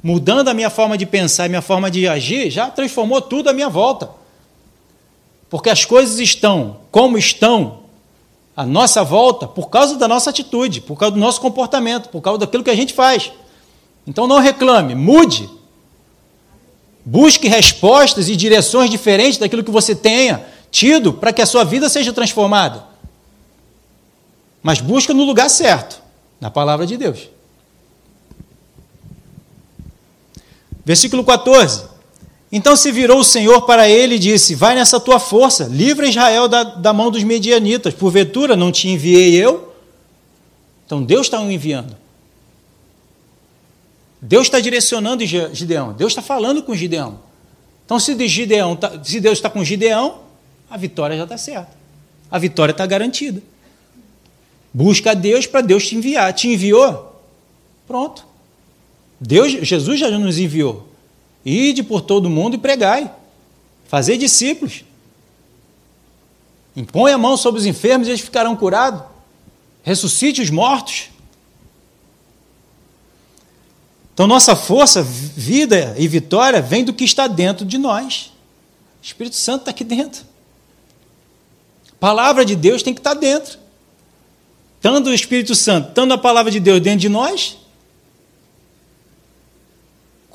[0.01, 3.53] mudando a minha forma de pensar e minha forma de agir, já transformou tudo à
[3.53, 4.09] minha volta.
[5.49, 7.79] Porque as coisas estão como estão
[8.55, 12.39] à nossa volta por causa da nossa atitude, por causa do nosso comportamento, por causa
[12.39, 13.31] daquilo que a gente faz.
[14.05, 15.49] Então não reclame, mude.
[17.05, 21.87] Busque respostas e direções diferentes daquilo que você tenha tido para que a sua vida
[21.87, 22.83] seja transformada.
[24.61, 26.01] Mas busca no lugar certo,
[26.39, 27.29] na palavra de Deus.
[30.85, 31.85] Versículo 14.
[32.51, 36.47] Então se virou o Senhor para ele e disse: Vai nessa tua força, livra Israel
[36.47, 37.93] da, da mão dos medianitas.
[37.93, 39.73] Porventura não te enviei eu?
[40.85, 41.95] Então Deus está o enviando.
[44.21, 45.93] Deus está direcionando Gideão.
[45.93, 47.19] Deus está falando com Gideão.
[47.85, 50.19] Então, se, Gideão tá, se Deus está com Gideão,
[50.69, 51.71] a vitória já está certa.
[52.29, 53.41] A vitória está garantida.
[54.77, 56.31] Busca a Deus para Deus te enviar.
[56.33, 57.19] Te enviou?
[57.87, 58.23] Pronto.
[59.19, 60.87] Deus, Jesus já nos enviou.
[61.43, 63.11] Ide por todo mundo e pregai.
[63.87, 64.83] Fazer discípulos.
[66.75, 69.01] Impõe a mão sobre os enfermos e eles ficarão curados.
[69.81, 71.09] Ressuscite os mortos.
[74.13, 78.31] Então, nossa força, vida e vitória vem do que está dentro de nós.
[79.01, 80.23] O Espírito Santo está aqui dentro.
[81.93, 83.65] A palavra de Deus tem que estar dentro.
[84.81, 87.57] Tanto o Espírito Santo, tanto a palavra de Deus dentro de nós,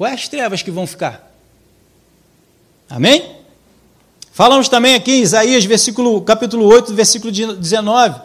[0.03, 1.33] Quais as trevas que vão ficar?
[2.91, 3.37] Amém?
[4.33, 8.21] Falamos também aqui em Isaías, versículo, capítulo 8, versículo 19.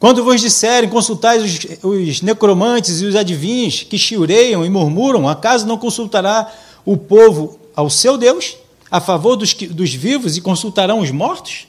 [0.00, 5.68] Quando vos disserem, consultais os, os necromantes e os adivinhos que chiureiam e murmuram, acaso
[5.68, 6.52] não consultará
[6.84, 8.56] o povo ao seu Deus,
[8.90, 11.68] a favor dos, dos vivos, e consultarão os mortos?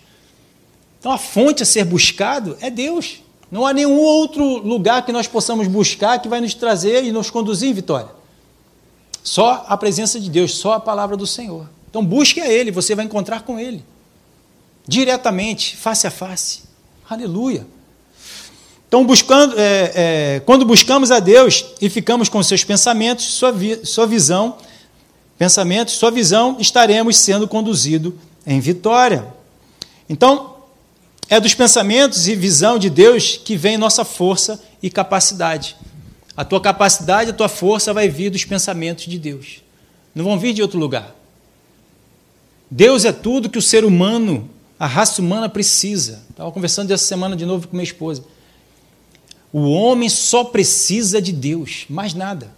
[0.99, 3.21] Então a fonte a ser buscado é Deus.
[3.51, 7.29] Não há nenhum outro lugar que nós possamos buscar que vai nos trazer e nos
[7.29, 8.09] conduzir em vitória.
[9.21, 11.69] Só a presença de Deus, só a palavra do Senhor.
[11.89, 13.83] Então busque a Ele, você vai encontrar com Ele.
[14.87, 16.61] Diretamente, face a face.
[17.09, 17.67] Aleluia.
[18.87, 23.85] Então, buscando, é, é, quando buscamos a Deus e ficamos com seus pensamentos, sua, vi,
[23.85, 24.57] sua visão,
[25.37, 28.13] pensamentos, sua visão, estaremos sendo conduzidos
[28.45, 29.25] em vitória.
[30.09, 30.50] Então,
[31.31, 35.77] é dos pensamentos e visão de Deus que vem nossa força e capacidade.
[36.35, 39.61] A tua capacidade, a tua força vai vir dos pensamentos de Deus.
[40.13, 41.15] Não vão vir de outro lugar.
[42.69, 46.21] Deus é tudo que o ser humano, a raça humana precisa.
[46.29, 48.25] Estava conversando essa semana de novo com minha esposa.
[49.53, 52.53] O homem só precisa de Deus, mais nada.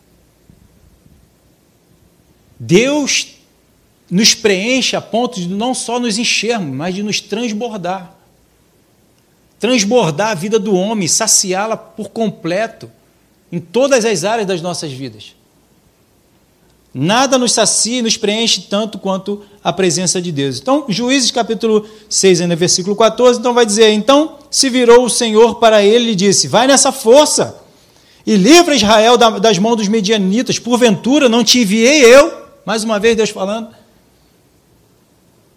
[2.59, 3.35] Deus
[4.09, 8.22] nos preenche a ponto de não só nos enchermos, mas de nos transbordar
[9.63, 12.91] transbordar a vida do homem, saciá-la por completo,
[13.49, 15.37] em todas as áreas das nossas vidas.
[16.93, 20.59] Nada nos sacia e nos preenche tanto quanto a presença de Deus.
[20.59, 25.55] Então, Juízes capítulo 6, no versículo 14, então vai dizer: Então se virou o Senhor
[25.55, 27.57] para ele e disse: Vai nessa força
[28.27, 32.33] e livra Israel das mãos dos medianitas, porventura não te enviei eu?
[32.65, 33.69] Mais uma vez Deus falando.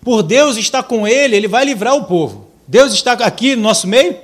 [0.00, 2.45] Por Deus está com ele, ele vai livrar o povo.
[2.66, 4.18] Deus está aqui no nosso meio?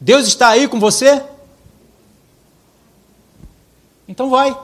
[0.00, 1.22] Deus está aí com você?
[4.08, 4.56] Então vai.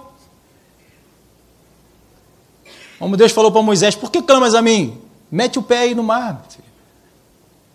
[2.99, 5.01] Como Deus falou para Moisés: Por que clamas a mim?
[5.31, 6.46] Mete o pé aí no mar.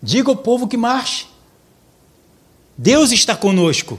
[0.02, 1.26] Diga ao povo que marche.
[2.76, 3.98] Deus está conosco.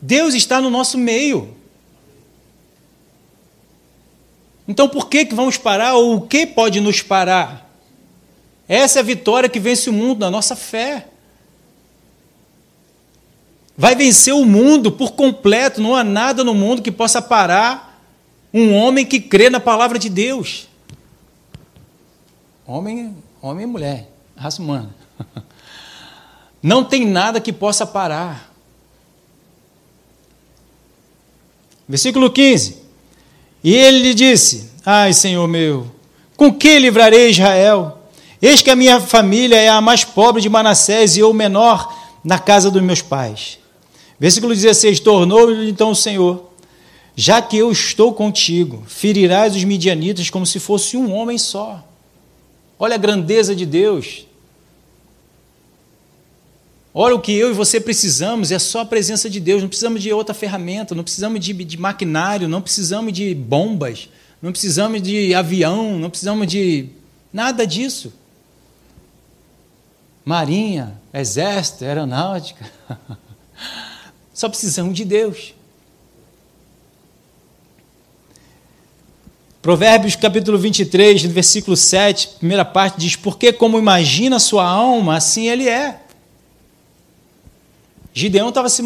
[0.00, 1.56] Deus está no nosso meio.
[4.66, 7.70] Então por que, que vamos parar ou o que pode nos parar?
[8.66, 11.08] Essa é a vitória que vence o mundo na nossa fé.
[13.76, 18.00] Vai vencer o mundo por completo, não há nada no mundo que possa parar
[18.52, 20.68] um homem que crê na palavra de Deus.
[22.64, 24.94] Homem, homem e mulher, raça humana.
[26.62, 28.50] Não tem nada que possa parar.
[31.86, 32.83] Versículo 15.
[33.64, 35.90] E ele lhe disse: Ai, Senhor meu,
[36.36, 37.98] com que livrarei Israel?
[38.42, 41.90] Eis que a minha família é a mais pobre de Manassés e eu menor
[42.22, 43.58] na casa dos meus pais.
[44.20, 46.50] Versículo 16: Tornou-lhe então o Senhor:
[47.16, 51.82] Já que eu estou contigo, ferirás os midianitas como se fosse um homem só.
[52.78, 54.26] Olha a grandeza de Deus.
[56.96, 60.00] Olha o que eu e você precisamos, é só a presença de Deus, não precisamos
[60.00, 64.08] de outra ferramenta, não precisamos de, de maquinário, não precisamos de bombas,
[64.40, 66.90] não precisamos de avião, não precisamos de
[67.32, 68.12] nada disso.
[70.24, 72.64] Marinha, Exército, Aeronáutica.
[74.32, 75.52] Só precisamos de Deus.
[79.60, 85.68] Provérbios capítulo 23, versículo 7, primeira parte diz: Porque como imagina sua alma, assim ele
[85.68, 86.03] é.
[88.16, 88.80] Gideão estava se,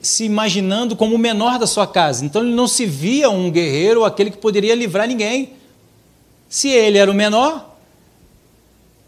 [0.00, 4.04] se, imaginando como o menor da sua casa, então ele não se via um guerreiro
[4.04, 5.54] aquele que poderia livrar ninguém.
[6.48, 7.76] Se ele era o menor,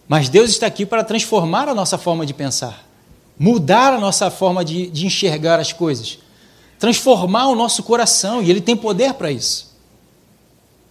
[0.08, 2.84] mas Deus está aqui para transformar a nossa forma de pensar,
[3.38, 6.18] mudar a nossa forma de, de enxergar as coisas,
[6.76, 9.70] transformar o nosso coração, e Ele tem poder para isso.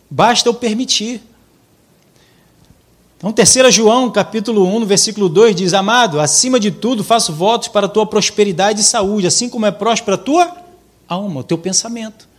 [0.10, 1.22] Basta eu permitir.
[3.20, 7.86] Então, 3 João, capítulo 1, versículo 2, diz: Amado, acima de tudo faço votos para
[7.86, 10.56] a tua prosperidade e saúde, assim como é próspera a tua
[11.06, 12.30] alma, o teu pensamento.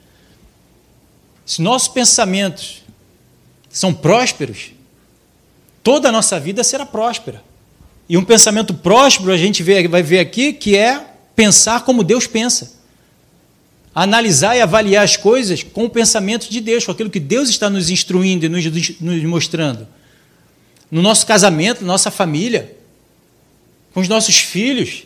[1.44, 2.82] Se nossos pensamentos
[3.68, 4.72] são prósperos,
[5.82, 7.44] toda a nossa vida será próspera.
[8.08, 11.04] E um pensamento próspero a gente vai ver aqui que é
[11.36, 12.80] pensar como Deus pensa.
[13.94, 17.68] Analisar e avaliar as coisas com o pensamento de Deus, com aquilo que Deus está
[17.68, 18.64] nos instruindo e nos,
[18.98, 19.86] nos mostrando.
[20.90, 22.76] No nosso casamento, na nossa família,
[23.92, 25.04] com os nossos filhos.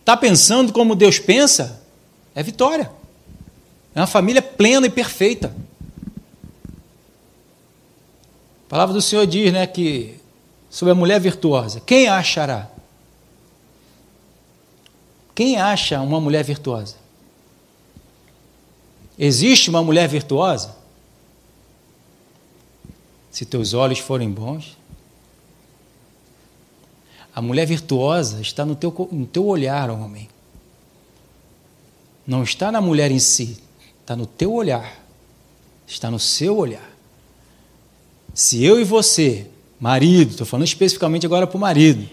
[0.00, 1.82] Está pensando como Deus pensa?
[2.34, 2.90] É vitória.
[3.94, 5.54] É uma família plena e perfeita.
[8.66, 10.14] A palavra do Senhor diz né, que
[10.70, 12.68] sobre a mulher virtuosa, quem a achará?
[15.34, 16.96] Quem acha uma mulher virtuosa?
[19.18, 20.77] Existe uma mulher virtuosa?
[23.30, 24.76] Se teus olhos forem bons.
[27.34, 30.28] A mulher virtuosa está no teu, no teu olhar, homem.
[32.26, 33.62] Não está na mulher em si,
[34.00, 35.04] está no teu olhar.
[35.86, 36.90] está no seu olhar.
[38.34, 42.08] Se eu e você, marido, estou falando especificamente agora para o marido,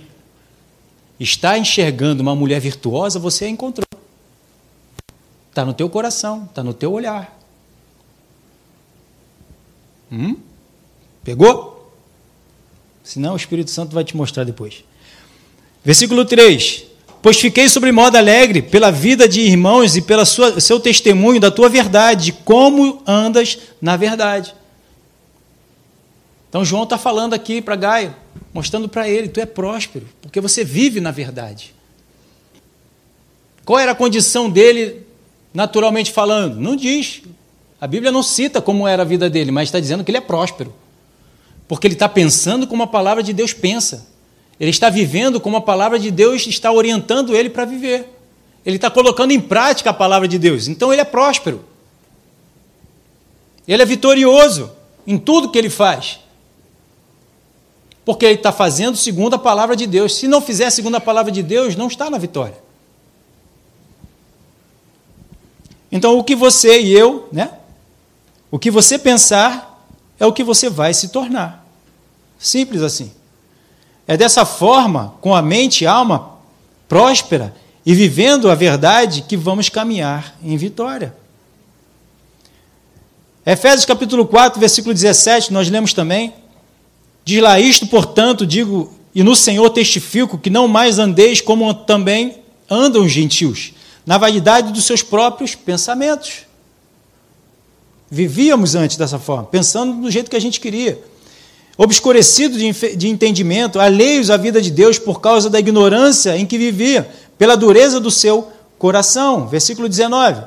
[1.20, 3.86] está enxergando uma mulher virtuosa, você a encontrou.
[5.50, 7.38] Está no teu coração, está no teu olhar.
[10.12, 10.38] Hum?
[11.26, 11.92] Pegou?
[13.04, 14.84] Senão o Espírito Santo vai te mostrar depois.
[15.84, 16.86] Versículo 3:
[17.22, 21.68] Pois fiquei sobre modo alegre pela vida de irmãos e pelo seu testemunho da tua
[21.68, 24.54] verdade, como andas na verdade.
[26.48, 28.16] Então João está falando aqui para Gaio,
[28.54, 31.74] mostrando para ele: tu é próspero, porque você vive na verdade.
[33.66, 35.02] Qual era a condição dele,
[35.52, 36.60] naturalmente falando?
[36.60, 37.24] Não diz.
[37.82, 40.22] A Bíblia não cita como era a vida dele, mas está dizendo que ele é
[40.22, 40.72] próspero.
[41.68, 44.08] Porque ele está pensando como a palavra de Deus pensa.
[44.60, 48.10] Ele está vivendo como a palavra de Deus está orientando ele para viver.
[48.66, 50.68] Ele está colocando em prática a palavra de Deus.
[50.68, 51.64] Então ele é próspero.
[53.68, 54.72] Ele é vitorioso
[55.06, 56.20] em tudo que ele faz.
[58.04, 60.16] Porque ele está fazendo segundo a palavra de Deus.
[60.16, 62.58] Se não fizer segundo a palavra de Deus, não está na vitória.
[65.92, 67.52] Então o que você e eu, né?
[68.52, 69.65] O que você pensar
[70.20, 71.66] é o que você vai se tornar.
[72.38, 73.12] Simples assim.
[74.08, 76.36] É dessa forma, com a mente e alma
[76.88, 81.16] próspera e vivendo a verdade, que vamos caminhar em vitória.
[83.46, 86.34] Efésios capítulo 4, versículo 17, nós lemos também.
[87.24, 92.38] Diz lá: Isto, portanto, digo, e no Senhor testifico, que não mais andeis como também
[92.70, 93.74] andam os gentios,
[94.06, 96.46] na vaidade dos seus próprios pensamentos.
[98.10, 101.02] Vivíamos antes dessa forma, pensando do jeito que a gente queria
[101.78, 106.58] obscurecidos de, de entendimento, alheios à vida de Deus por causa da ignorância em que
[106.58, 109.48] vivia, pela dureza do seu coração.
[109.48, 110.44] Versículo 19.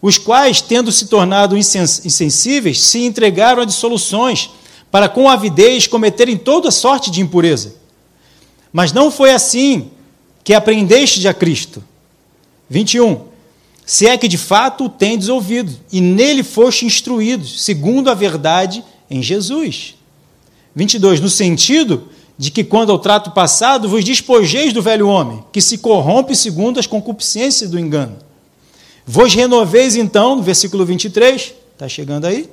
[0.00, 4.50] Os quais, tendo se tornado insensíveis, se entregaram a dissoluções,
[4.90, 7.74] para com avidez cometerem toda sorte de impureza.
[8.72, 9.90] Mas não foi assim
[10.44, 11.82] que aprendeste de a Cristo.
[12.70, 13.22] 21.
[13.88, 18.84] Se é que de fato o tendes ouvido, e nele foste instruídos, segundo a verdade
[19.08, 19.94] em Jesus.
[20.74, 25.62] 22, no sentido de que, quando ao trato passado, vos despojeis do velho homem, que
[25.62, 28.18] se corrompe segundo as concupiscências do engano.
[29.06, 32.46] Vos renoveis, então, no versículo 23, está chegando aí,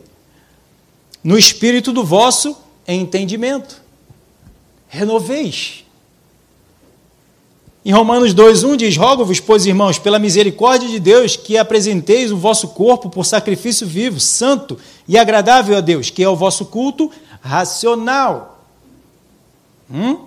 [1.22, 2.56] no espírito do vosso
[2.88, 3.82] entendimento.
[4.88, 5.85] Renoveis.
[7.86, 12.70] Em Romanos 2,1 diz: Rogo-vos, pois, irmãos, pela misericórdia de Deus, que apresenteis o vosso
[12.70, 14.76] corpo por sacrifício vivo, santo
[15.08, 18.66] e agradável a Deus, que é o vosso culto racional.
[19.90, 20.18] Hum?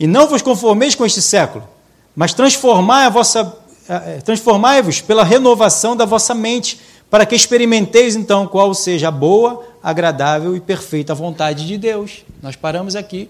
[0.00, 1.68] E não vos conformeis com este século,
[2.16, 3.54] mas transformai a vossa
[3.90, 9.66] eh, transformai-vos pela renovação da vossa mente, para que experimenteis então qual seja a boa,
[9.82, 12.24] agradável e perfeita vontade de Deus.
[12.42, 13.28] Nós paramos aqui.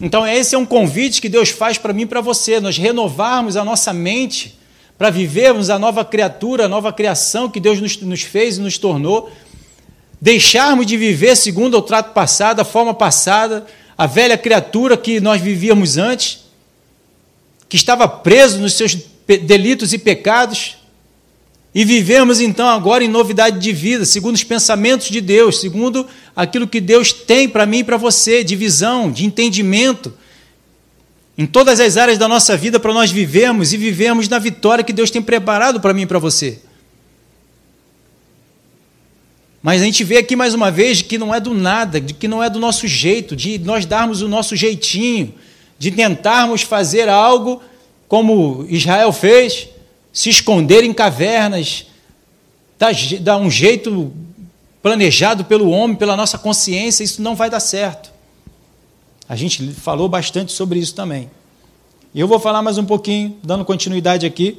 [0.00, 3.56] Então, esse é um convite que Deus faz para mim e para você, nós renovarmos
[3.56, 4.58] a nossa mente
[4.96, 8.78] para vivermos a nova criatura, a nova criação que Deus nos, nos fez e nos
[8.78, 9.30] tornou,
[10.18, 15.40] deixarmos de viver segundo o trato passado, a forma passada, a velha criatura que nós
[15.40, 16.46] vivíamos antes,
[17.68, 20.76] que estava preso nos seus delitos e pecados,
[21.74, 26.66] e vivemos então agora em novidade de vida, segundo os pensamentos de Deus, segundo aquilo
[26.66, 30.12] que Deus tem para mim e para você, de visão, de entendimento,
[31.38, 34.92] em todas as áreas da nossa vida para nós vivermos e vivemos na vitória que
[34.92, 36.60] Deus tem preparado para mim e para você.
[39.62, 42.26] Mas a gente vê aqui mais uma vez que não é do nada, de que
[42.26, 45.34] não é do nosso jeito, de nós darmos o nosso jeitinho,
[45.78, 47.62] de tentarmos fazer algo
[48.08, 49.68] como Israel fez,
[50.12, 51.86] se esconder em cavernas,
[53.20, 54.12] dar um jeito
[54.82, 58.10] planejado pelo homem, pela nossa consciência, isso não vai dar certo.
[59.28, 61.30] A gente falou bastante sobre isso também.
[62.12, 64.58] E eu vou falar mais um pouquinho, dando continuidade aqui,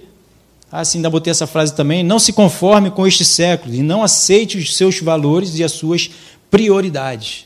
[0.71, 4.57] assim, ainda botei essa frase também, não se conforme com este século e não aceite
[4.57, 6.09] os seus valores e as suas
[6.49, 7.45] prioridades.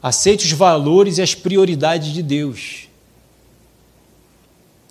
[0.00, 2.88] Aceite os valores e as prioridades de Deus.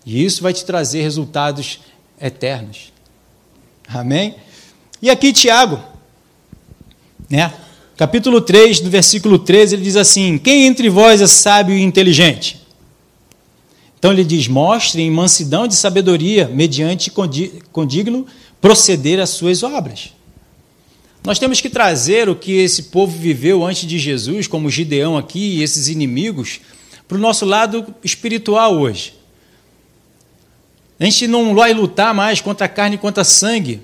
[0.05, 1.79] E isso vai te trazer resultados
[2.19, 2.91] eternos.
[3.87, 4.35] Amém?
[5.01, 5.79] E aqui Tiago,
[7.29, 7.53] né?
[7.95, 12.61] Capítulo 3, do versículo 13, ele diz assim: Quem entre vós é sábio e inteligente?
[13.99, 17.11] Então ele diz: mostrem mansidão de sabedoria, mediante
[17.71, 18.25] condigno
[18.59, 20.13] proceder às suas obras.
[21.23, 25.57] Nós temos que trazer o que esse povo viveu antes de Jesus, como Gideão aqui
[25.57, 26.59] e esses inimigos,
[27.07, 29.13] para o nosso lado espiritual hoje.
[30.99, 33.81] A gente não vai lutar mais contra a carne e contra sangue,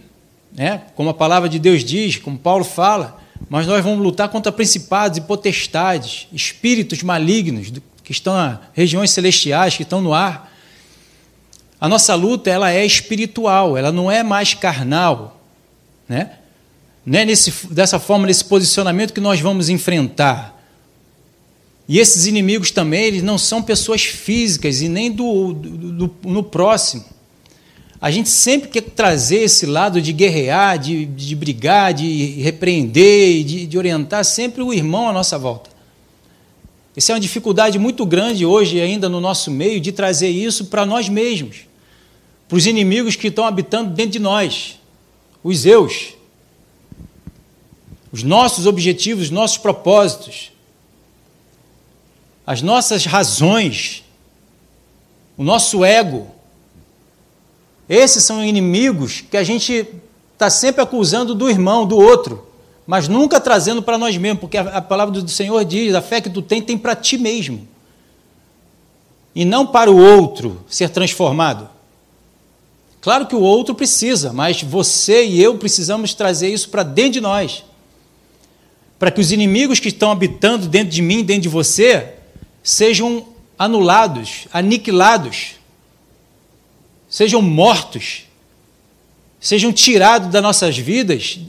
[0.53, 0.83] né?
[0.95, 5.17] como a palavra de Deus diz, como Paulo fala, mas nós vamos lutar contra principados
[5.17, 7.71] e potestades, espíritos malignos
[8.03, 10.51] que estão nas regiões celestiais, que estão no ar.
[11.79, 15.41] A nossa luta ela é espiritual, ela não é mais carnal,
[16.07, 16.33] né?
[17.05, 20.58] Não é nesse, dessa forma, nesse posicionamento que nós vamos enfrentar.
[21.89, 26.43] E esses inimigos também, eles não são pessoas físicas e nem do, do, do no
[26.43, 27.03] próximo.
[27.99, 33.65] A gente sempre quer trazer esse lado de guerrear, de, de brigar, de repreender, de,
[33.65, 35.71] de orientar sempre o irmão à nossa volta.
[36.95, 40.85] Essa é uma dificuldade muito grande hoje ainda no nosso meio de trazer isso para
[40.85, 41.61] nós mesmos,
[42.47, 44.79] para os inimigos que estão habitando dentro de nós,
[45.43, 46.13] os eus,
[48.11, 50.51] os nossos objetivos, os nossos propósitos,
[52.49, 54.03] as nossas razões,
[55.37, 56.25] o nosso ego.
[57.87, 59.85] Esses são inimigos que a gente
[60.33, 62.47] está sempre acusando do irmão, do outro,
[62.87, 66.29] mas nunca trazendo para nós mesmos, porque a, palavra do Senhor diz: a fé que
[66.31, 67.67] tu tem, tem para ti mesmo,
[69.35, 71.69] e não para o outro ser transformado.
[72.99, 77.21] Claro que o outro precisa, mas você e eu precisamos trazer isso para dentro de
[77.21, 77.63] nós,
[78.97, 82.15] para que os inimigos que estão habitando dentro de mim, dentro de você,
[82.63, 83.25] sejam
[83.57, 85.59] anulados, aniquilados
[87.09, 88.25] sejam mortos,
[89.39, 91.39] sejam tirados das nossas vidas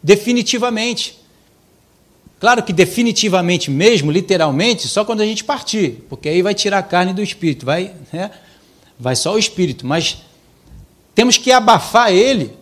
[0.00, 1.18] definitivamente.
[2.38, 6.82] Claro que definitivamente mesmo, literalmente, só quando a gente partir, porque aí vai tirar a
[6.82, 8.30] carne do espírito, vai, né?
[8.98, 10.18] vai só o espírito, mas
[11.16, 12.52] temos que abafar ele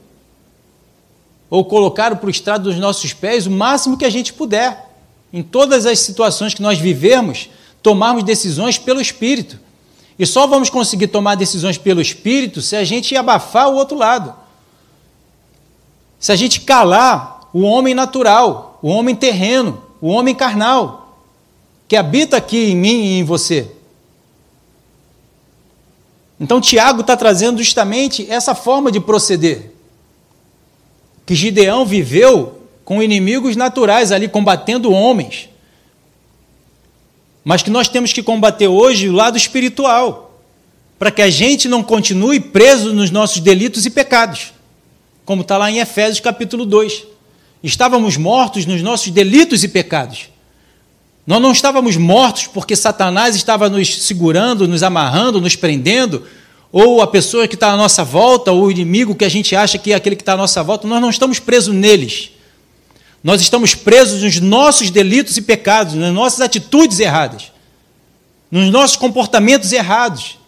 [1.50, 4.84] ou colocar para o estrado dos nossos pés o máximo que a gente puder.
[5.30, 7.50] Em todas as situações que nós vivemos,
[7.86, 9.60] tomarmos decisões pelo espírito.
[10.18, 14.34] E só vamos conseguir tomar decisões pelo Espírito se a gente abafar o outro lado.
[16.18, 21.16] Se a gente calar o homem natural, o homem terreno, o homem carnal,
[21.86, 23.70] que habita aqui em mim e em você.
[26.40, 29.72] Então, Tiago está trazendo justamente essa forma de proceder.
[31.24, 35.50] Que Gideão viveu com inimigos naturais ali, combatendo homens
[37.48, 40.42] mas que nós temos que combater hoje o lado espiritual,
[40.98, 44.52] para que a gente não continue preso nos nossos delitos e pecados,
[45.24, 47.04] como está lá em Efésios capítulo 2.
[47.62, 50.28] Estávamos mortos nos nossos delitos e pecados.
[51.24, 56.24] Nós não estávamos mortos porque Satanás estava nos segurando, nos amarrando, nos prendendo,
[56.72, 59.78] ou a pessoa que está à nossa volta, ou o inimigo que a gente acha
[59.78, 62.32] que é aquele que está à nossa volta, nós não estamos presos neles.
[63.26, 67.50] Nós estamos presos nos nossos delitos e pecados, nas nossas atitudes erradas,
[68.48, 70.38] nos nossos comportamentos errados.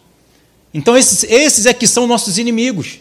[0.73, 2.99] Então, esses, esses é que são nossos inimigos,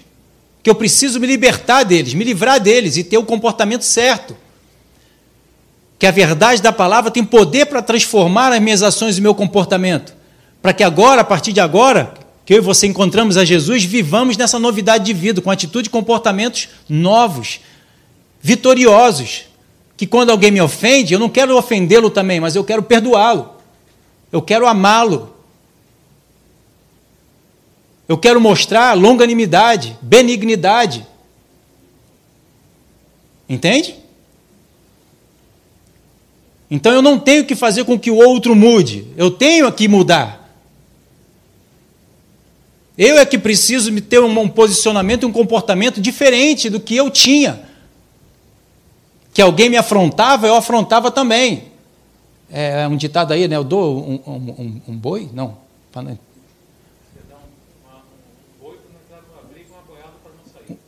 [0.64, 4.36] que eu preciso me libertar deles, me livrar deles e ter o comportamento certo.
[5.96, 10.12] Que a verdade da palavra tem poder para transformar as minhas ações e meu comportamento.
[10.60, 12.14] Para que agora, a partir de agora,
[12.44, 15.90] que eu e você encontramos a Jesus, vivamos nessa novidade de vida, com atitude e
[15.92, 17.60] comportamentos novos,
[18.42, 19.46] vitoriosos
[19.98, 23.56] que quando alguém me ofende, eu não quero ofendê-lo também, mas eu quero perdoá-lo.
[24.30, 25.34] Eu quero amá-lo.
[28.06, 31.04] Eu quero mostrar longanimidade, benignidade.
[33.48, 33.96] Entende?
[36.70, 40.48] Então eu não tenho que fazer com que o outro mude, eu tenho que mudar.
[42.96, 47.67] Eu é que preciso me ter um posicionamento, um comportamento diferente do que eu tinha
[49.38, 51.68] que alguém me afrontava, eu afrontava também.
[52.50, 53.54] É um ditado aí, né?
[53.54, 55.30] Eu dou um, um, um boi?
[55.32, 55.56] Não.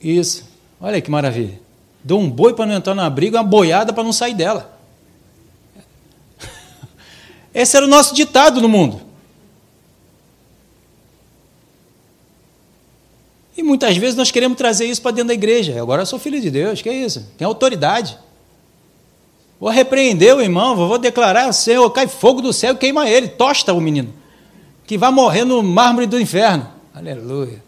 [0.01, 0.51] Isso.
[0.81, 1.61] Olha que maravilha.
[2.03, 4.77] Dou um boi para não entrar na briga, uma boiada para não sair dela.
[7.55, 9.01] Esse era o nosso ditado no mundo.
[13.57, 15.81] E muitas vezes nós queremos trazer isso para dentro da igreja.
[15.81, 17.25] Agora eu sou filho de Deus, que é isso?
[17.39, 18.19] Tem autoridade.
[19.61, 23.81] Vou repreender o irmão, vou declarar, Senhor, cai fogo do céu queima ele, tosta o
[23.81, 24.11] menino,
[24.87, 26.67] que vai morrer no mármore do inferno.
[26.95, 27.63] Aleluia.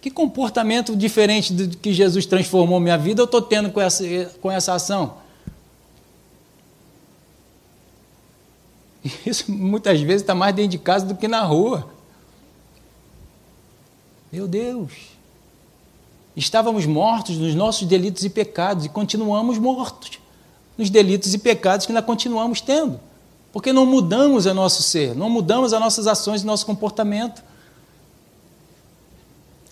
[0.00, 4.04] Que comportamento diferente do que Jesus transformou minha vida eu estou tendo com essa,
[4.40, 5.14] com essa ação?
[9.26, 11.90] Isso muitas vezes está mais dentro de casa do que na rua.
[14.30, 15.15] Meu Deus.
[16.36, 20.20] Estávamos mortos nos nossos delitos e pecados e continuamos mortos
[20.76, 23.00] nos delitos e pecados que ainda continuamos tendo.
[23.52, 27.42] Porque não mudamos o nosso ser, não mudamos as nossas ações e nosso comportamento.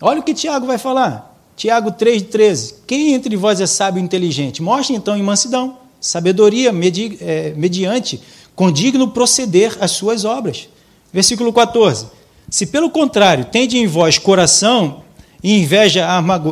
[0.01, 1.37] Olha o que Tiago vai falar.
[1.55, 2.77] Tiago 3,13.
[2.87, 4.63] Quem entre vós é sábio e inteligente?
[4.63, 8.23] Mostre então em mansidão, sabedoria medi é, mediante
[8.57, 10.69] condigno proceder as suas obras.
[11.13, 12.07] Versículo 14.
[12.49, 15.04] Se pelo contrário tende em vós coração
[15.45, 16.09] e inveja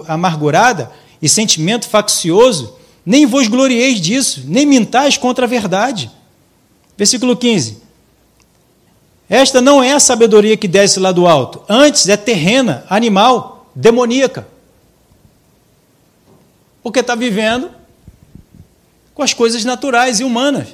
[0.07, 2.77] amargurada e sentimento faccioso,
[3.07, 6.11] nem vos glorieis disso, nem mintais contra a verdade.
[6.95, 7.79] Versículo 15.
[9.31, 14.47] Esta não é a sabedoria que desce lá do alto, antes é terrena, animal, demoníaca.
[16.83, 17.71] Porque está vivendo
[19.15, 20.69] com as coisas naturais e humanas.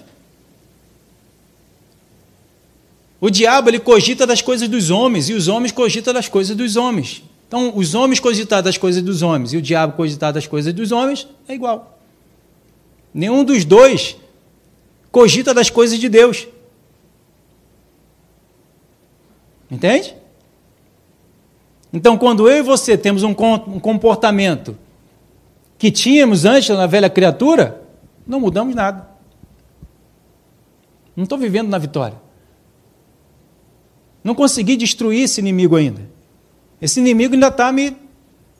[3.20, 6.74] O diabo ele cogita das coisas dos homens e os homens cogitam das coisas dos
[6.74, 7.22] homens.
[7.48, 10.92] Então, os homens cogitar das coisas dos homens e o diabo cogitar das coisas dos
[10.92, 11.98] homens é igual.
[13.12, 14.16] Nenhum dos dois
[15.10, 16.46] cogita das coisas de Deus.
[19.70, 20.14] Entende?
[21.90, 24.76] Então, quando eu e você temos um comportamento
[25.78, 27.82] que tínhamos antes na velha criatura,
[28.26, 29.08] não mudamos nada.
[31.16, 32.20] Não estou vivendo na vitória.
[34.22, 36.17] Não consegui destruir esse inimigo ainda.
[36.80, 37.96] Esse inimigo ainda está me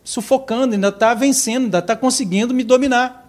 [0.03, 3.29] sufocando, ainda está vencendo, ainda está conseguindo me dominar.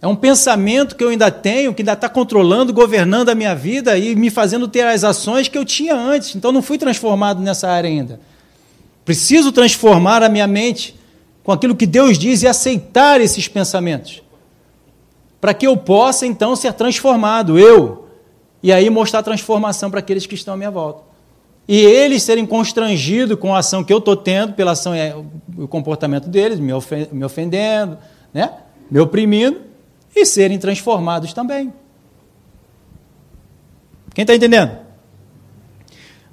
[0.00, 3.98] É um pensamento que eu ainda tenho, que ainda está controlando, governando a minha vida
[3.98, 6.36] e me fazendo ter as ações que eu tinha antes.
[6.36, 8.20] Então não fui transformado nessa área ainda.
[9.04, 10.94] Preciso transformar a minha mente
[11.42, 14.22] com aquilo que Deus diz e aceitar esses pensamentos.
[15.40, 18.08] Para que eu possa então ser transformado, eu,
[18.62, 21.05] e aí mostrar transformação para aqueles que estão à minha volta.
[21.68, 25.12] E eles serem constrangidos com a ação que eu estou tendo, pela ação e
[25.56, 26.72] o comportamento deles, me,
[27.24, 27.98] ofendendo,
[28.32, 28.52] né?
[28.90, 29.60] me oprimindo,
[30.14, 31.72] e serem transformados também.
[34.14, 34.78] Quem está entendendo?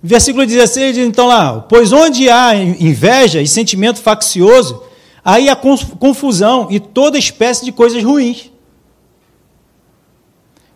[0.01, 4.83] Versículo 16 diz então lá: Pois onde há inveja e sentimento faccioso,
[5.23, 8.51] aí há confusão e toda espécie de coisas ruins.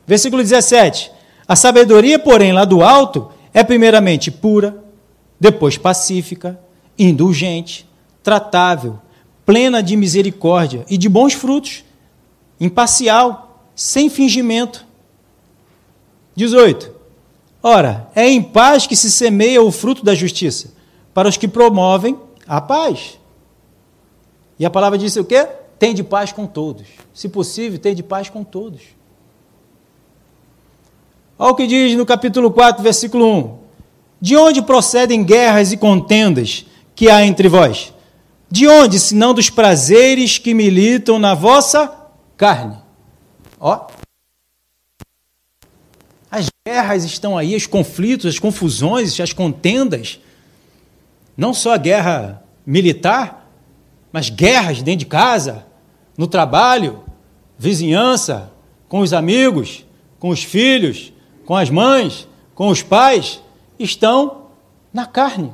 [0.06, 1.12] Versículo 17:
[1.48, 4.84] a sabedoria, porém, lá do alto, é primeiramente pura,
[5.40, 6.60] depois pacífica,
[6.96, 7.90] indulgente,
[8.22, 9.00] tratável,
[9.44, 11.84] plena de misericórdia e de bons frutos,
[12.60, 14.86] imparcial, sem fingimento.
[16.36, 16.92] 18.
[17.64, 20.76] Ora, é em paz que se semeia o fruto da justiça,
[21.12, 23.18] para os que promovem a paz.
[24.60, 25.48] E a palavra diz o quê?
[25.80, 26.86] Tem de paz com todos.
[27.12, 28.84] Se possível, tem de paz com todos.
[31.40, 33.58] Olha o que diz no capítulo 4, versículo 1.
[34.20, 36.66] De onde procedem guerras e contendas
[36.96, 37.94] que há entre vós?
[38.50, 41.94] De onde, senão dos prazeres que militam na vossa
[42.36, 42.78] carne?
[43.60, 43.88] Ó.
[46.32, 50.20] As guerras estão aí, os conflitos, as confusões, as contendas.
[51.36, 53.48] Não só a guerra militar,
[54.12, 55.68] mas guerras dentro de casa,
[56.18, 57.04] no trabalho,
[57.60, 58.52] vizinhança,
[58.90, 59.86] com os amigos,
[60.20, 61.14] com os filhos,
[61.48, 63.42] com as mães, com os pais,
[63.80, 64.48] estão
[64.92, 65.54] na carne,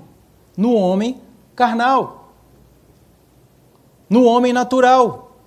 [0.58, 1.22] no homem
[1.56, 2.34] carnal,
[4.10, 5.38] no homem natural,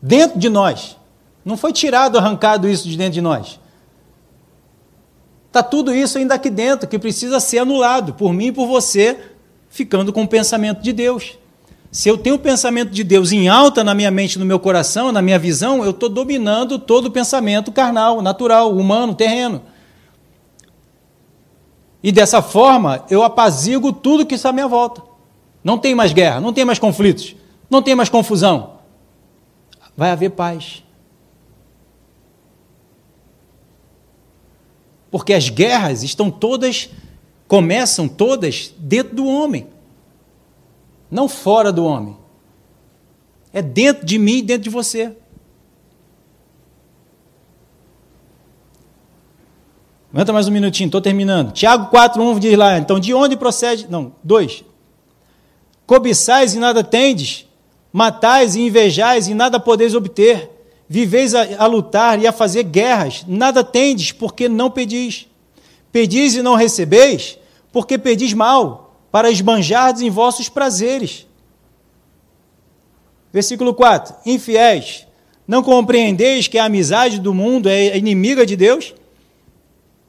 [0.00, 0.96] dentro de nós.
[1.44, 3.60] Não foi tirado, arrancado isso de dentro de nós.
[5.48, 9.34] Está tudo isso ainda aqui dentro, que precisa ser anulado por mim e por você,
[9.68, 11.36] ficando com o pensamento de Deus.
[11.90, 15.10] Se eu tenho o pensamento de Deus em alta na minha mente, no meu coração,
[15.10, 19.62] na minha visão, eu estou dominando todo o pensamento carnal, natural, humano, terreno.
[22.02, 25.02] E dessa forma, eu apazigo tudo que está à minha volta.
[25.64, 27.34] Não tem mais guerra, não tem mais conflitos,
[27.68, 28.78] não tem mais confusão.
[29.96, 30.84] Vai haver paz.
[35.10, 36.88] Porque as guerras estão todas,
[37.48, 39.66] começam todas dentro do homem
[41.10, 42.16] não fora do homem.
[43.52, 45.16] É dentro de mim e dentro de você.
[50.12, 51.52] Aguenta mais um minutinho, estou terminando.
[51.52, 53.86] Tiago 4,1 diz lá, então de onde procede.
[53.88, 54.64] Não, 2.
[55.86, 57.46] Cobiçais e nada tendes,
[57.92, 60.50] matais e invejais e nada podeis obter,
[60.88, 65.28] viveis a, a lutar e a fazer guerras, nada tendes, porque não pedis.
[65.92, 67.38] Pedis e não recebeis,
[67.72, 71.26] porque pedis mal, para esbanjardes em vossos prazeres.
[73.32, 75.06] Versículo 4: Infiéis,
[75.46, 78.94] não compreendeis que a amizade do mundo é inimiga de Deus?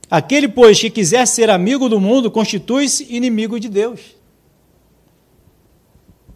[0.10, 4.02] Aquele, pois, que quiser ser amigo do mundo, constitui-se inimigo de Deus.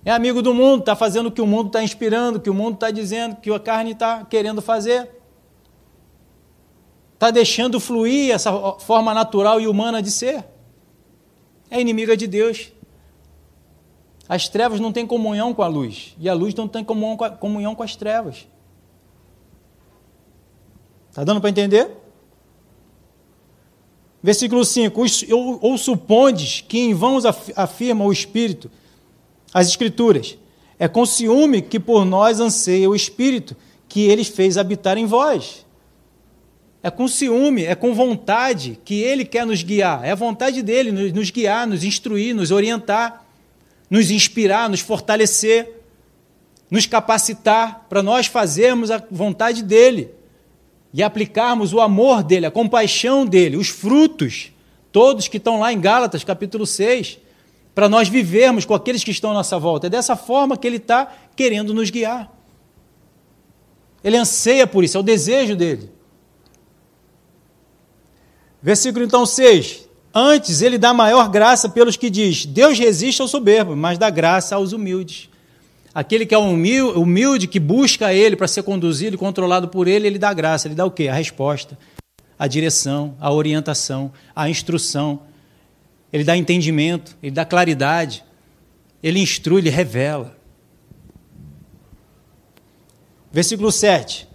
[0.05, 2.53] É amigo do mundo, está fazendo o que o mundo está inspirando, o que o
[2.53, 5.09] mundo está dizendo, o que a carne está querendo fazer.
[7.15, 10.45] Está deixando fluir essa forma natural e humana de ser.
[11.75, 12.71] É inimiga de Deus.
[14.27, 17.83] As trevas não têm comunhão com a luz, e a luz não tem comunhão com,
[17.83, 18.47] as trevas.
[21.09, 21.91] Está dando para entender?
[24.23, 25.01] Versículo 5:
[25.31, 27.19] Ou, ou supondes que em vão
[27.55, 28.71] afirma o Espírito,
[29.53, 30.37] as Escrituras,
[30.79, 33.55] é com ciúme que por nós anseia o Espírito,
[33.87, 35.64] que ele fez habitar em vós.
[36.85, 40.05] É com ciúme, é com vontade que ele quer nos guiar.
[40.05, 43.25] É a vontade dele nos guiar, nos instruir, nos orientar
[43.89, 45.83] nos inspirar, nos fortalecer,
[46.69, 50.09] nos capacitar para nós fazermos a vontade dele
[50.93, 54.51] e aplicarmos o amor dele, a compaixão dele, os frutos,
[54.91, 57.19] todos que estão lá em Gálatas, capítulo 6,
[57.73, 59.87] para nós vivermos com aqueles que estão à nossa volta.
[59.87, 62.31] É dessa forma que ele está querendo nos guiar.
[64.03, 65.91] Ele anseia por isso, é o desejo dele.
[68.65, 69.87] Versículo então 6.
[70.11, 74.55] Antes, ele dá maior graça pelos que diz: Deus resiste ao soberbo, mas dá graça
[74.55, 75.29] aos humildes.
[75.93, 80.17] Aquele que é humilde, que busca ele para ser conduzido e controlado por ele, ele
[80.17, 80.67] dá graça.
[80.67, 81.07] Ele dá o quê?
[81.07, 81.77] A resposta,
[82.39, 85.19] a direção, a orientação, a instrução.
[86.11, 88.25] Ele dá entendimento, ele dá claridade.
[89.03, 90.35] Ele instrui, ele revela.
[93.31, 94.27] Versículo 7.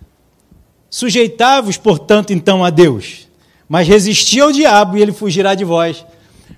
[0.88, 3.28] Sujeitai-vos, portanto, então a Deus
[3.70, 6.04] mas resisti ao diabo e ele fugirá de vós.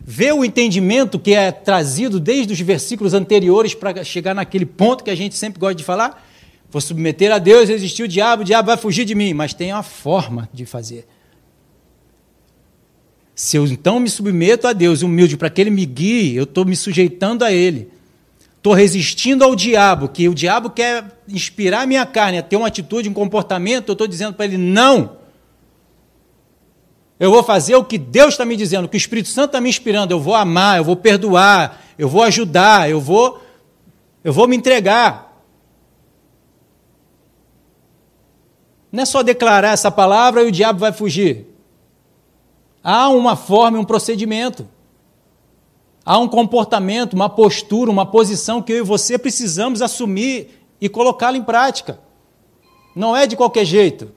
[0.03, 5.11] Vê o entendimento que é trazido desde os versículos anteriores para chegar naquele ponto que
[5.11, 6.27] a gente sempre gosta de falar?
[6.71, 9.75] Vou submeter a Deus, resistir ao diabo, o diabo vai fugir de mim, mas tem
[9.75, 11.07] uma forma de fazer.
[13.35, 16.65] Se eu então me submeto a Deus, humilde, para que Ele me guie, eu estou
[16.65, 17.91] me sujeitando a Ele.
[18.57, 23.07] Estou resistindo ao diabo, que o diabo quer inspirar minha carne a ter uma atitude,
[23.07, 25.21] um comportamento, eu estou dizendo para ele, não,
[27.23, 29.61] eu vou fazer o que Deus está me dizendo, o que o Espírito Santo está
[29.61, 30.13] me inspirando.
[30.13, 33.41] Eu vou amar, eu vou perdoar, eu vou ajudar, eu vou,
[34.25, 35.33] eu vou me entregar.
[38.91, 41.47] Não é só declarar essa palavra e o diabo vai fugir.
[42.83, 44.69] Há uma forma, um procedimento.
[46.05, 51.37] Há um comportamento, uma postura, uma posição que eu e você precisamos assumir e colocá-la
[51.37, 52.01] em prática.
[52.97, 54.11] Não é de qualquer jeito.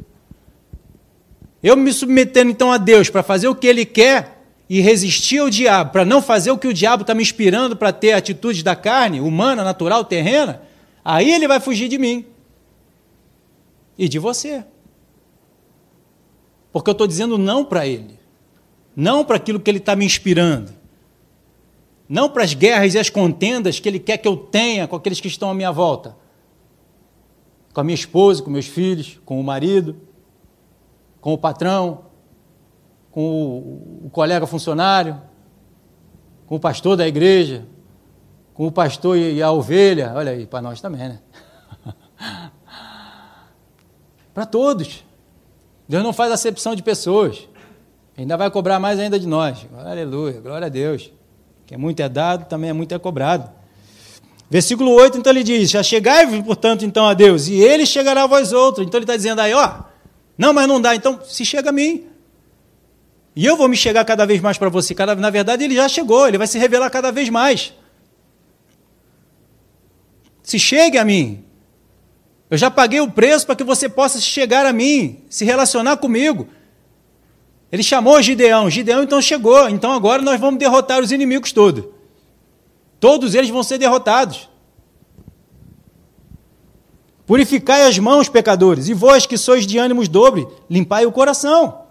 [1.65, 4.37] Eu me submetendo então a Deus para fazer o que Ele quer
[4.69, 7.91] e resistir ao diabo, para não fazer o que o diabo está me inspirando para
[7.91, 10.61] ter atitudes da carne, humana, natural, terrena,
[11.03, 12.23] aí ele vai fugir de mim.
[13.97, 14.63] E de você.
[16.71, 18.19] Porque eu estou dizendo não para ele,
[18.95, 20.71] não para aquilo que ele está me inspirando,
[22.07, 25.19] não para as guerras e as contendas que ele quer que eu tenha com aqueles
[25.19, 26.15] que estão à minha volta,
[27.73, 29.95] com a minha esposa, com meus filhos, com o marido
[31.25, 32.05] com o patrão,
[33.09, 35.19] com o, colega funcionário,
[36.45, 37.65] com o pastor da igreja,
[38.53, 40.13] com o pastor e a ovelha.
[40.13, 41.19] Olha aí, para nós também, né?
[44.35, 45.03] para todos.
[45.89, 47.49] Deus não faz acepção de pessoas.
[48.15, 49.65] Ainda vai cobrar mais ainda de nós.
[49.75, 51.11] Aleluia, glória a Deus.
[51.65, 53.49] Que é muito é dado, também é muito é cobrado.
[54.47, 58.27] Versículo 8, então ele diz: Já chegai, portanto, então a Deus, e ele chegará a
[58.27, 58.85] vós outros.
[58.85, 59.94] Então ele está dizendo aí, ó,
[60.37, 60.95] não, mas não dá.
[60.95, 62.05] Então, se chega a mim.
[63.35, 64.93] E eu vou me chegar cada vez mais para você.
[64.93, 67.73] Cada, na verdade, ele já chegou, ele vai se revelar cada vez mais.
[70.43, 71.43] Se chegue a mim.
[72.49, 76.47] Eu já paguei o preço para que você possa chegar a mim, se relacionar comigo.
[77.71, 78.69] Ele chamou Gideão.
[78.69, 79.67] Gideão então chegou.
[79.67, 81.85] Então agora nós vamos derrotar os inimigos todos.
[82.99, 84.49] Todos eles vão ser derrotados.
[87.25, 91.85] Purificai as mãos, pecadores, e vós que sois de ânimos dobre, limpai o coração.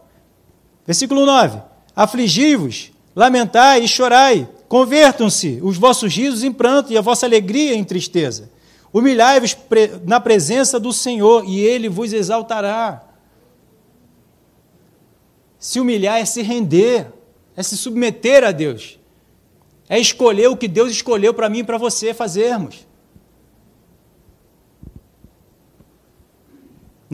[0.87, 1.61] Versículo 9:
[1.95, 7.83] Afligi-vos, lamentai e chorai, convertam-se os vossos risos em pranto e a vossa alegria em
[7.83, 8.51] tristeza.
[8.93, 9.57] Humilhai-vos
[10.05, 13.03] na presença do Senhor, e ele vos exaltará.
[15.59, 17.09] Se humilhar é se render,
[17.57, 19.01] é se submeter a Deus,
[19.89, 22.87] é escolher o que Deus escolheu para mim e para você fazermos.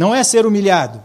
[0.00, 1.02] Não é ser humilhado.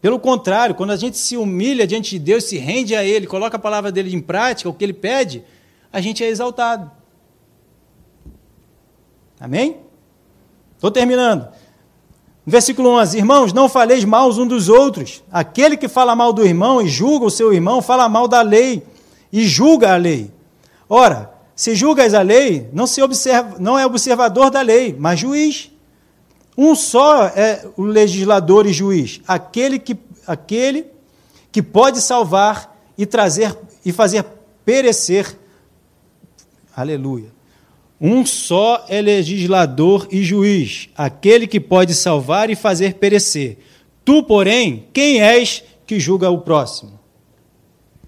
[0.00, 3.58] Pelo contrário, quando a gente se humilha diante de Deus, se rende a Ele, coloca
[3.58, 5.44] a palavra dele em prática, o que Ele pede,
[5.92, 6.90] a gente é exaltado.
[9.38, 9.76] Amém?
[10.76, 11.46] Estou terminando.
[12.46, 15.22] Versículo 11: Irmãos, não faleis mal uns dos outros.
[15.30, 18.82] Aquele que fala mal do irmão e julga o seu irmão, fala mal da lei
[19.30, 20.32] e julga a lei.
[20.88, 25.70] Ora, se julgas a lei, não, se observa, não é observador da lei, mas juiz.
[26.58, 29.96] Um só é o legislador e juiz, aquele que,
[30.26, 30.86] aquele
[31.52, 34.24] que pode salvar e trazer e fazer
[34.64, 35.38] perecer
[36.78, 37.32] Aleluia.
[38.00, 43.58] Um só é legislador e juiz, aquele que pode salvar e fazer perecer.
[44.04, 47.00] Tu, porém, quem és que julga o próximo?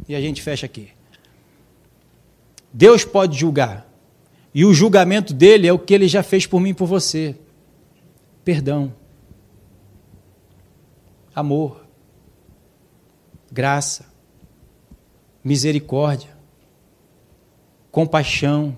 [0.09, 0.91] E a gente fecha aqui.
[2.73, 3.93] Deus pode julgar.
[4.55, 7.35] E o julgamento dele é o que ele já fez por mim e por você:
[8.45, 8.95] perdão,
[11.35, 11.87] amor,
[13.51, 14.07] graça,
[15.43, 16.37] misericórdia,
[17.91, 18.77] compaixão,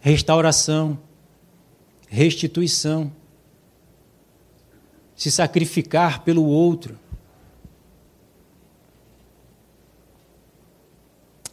[0.00, 0.98] restauração,
[2.08, 3.12] restituição,
[5.14, 6.98] se sacrificar pelo outro.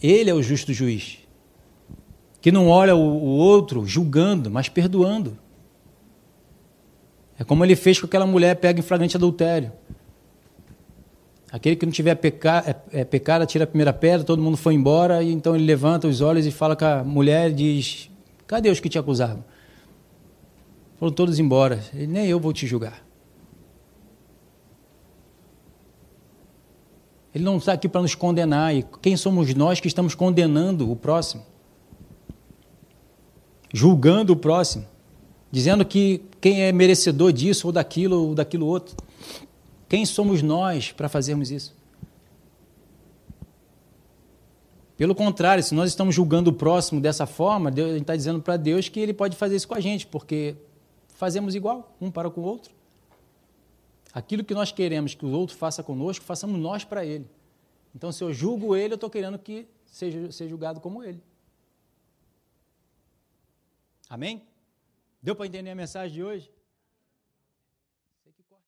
[0.01, 1.19] Ele é o justo juiz,
[2.41, 5.37] que não olha o, outro julgando, mas perdoando.
[7.39, 9.71] É como ele fez com aquela mulher pega em flagrante adultério.
[11.51, 15.23] Aquele que não tiver é, é, pecado, tira a primeira pedra, todo mundo foi embora,
[15.23, 18.11] e então ele levanta os olhos e fala com a mulher e diz:
[18.45, 19.43] Cadê os que te acusavam?
[20.97, 21.79] Foram todos embora.
[21.93, 23.03] Ele, Nem eu vou te julgar.
[27.33, 28.75] Ele não está aqui para nos condenar.
[28.75, 31.43] E quem somos nós que estamos condenando o próximo?
[33.73, 34.85] Julgando o próximo.
[35.51, 38.95] Dizendo que quem é merecedor disso ou daquilo ou daquilo outro.
[39.87, 41.75] Quem somos nós para fazermos isso?
[44.95, 48.89] Pelo contrário, se nós estamos julgando o próximo dessa forma, Deus, está dizendo para Deus
[48.89, 50.57] que Ele pode fazer isso com a gente, porque
[51.15, 52.73] fazemos igual, um para com o outro.
[54.13, 57.25] Aquilo que nós queremos que o outro faça conosco, façamos nós para Ele.
[57.95, 61.23] Então, se eu julgo Ele, eu estou querendo que seja, seja julgado como Ele.
[64.09, 64.41] Amém?
[65.21, 66.51] Deu para entender a mensagem de hoje?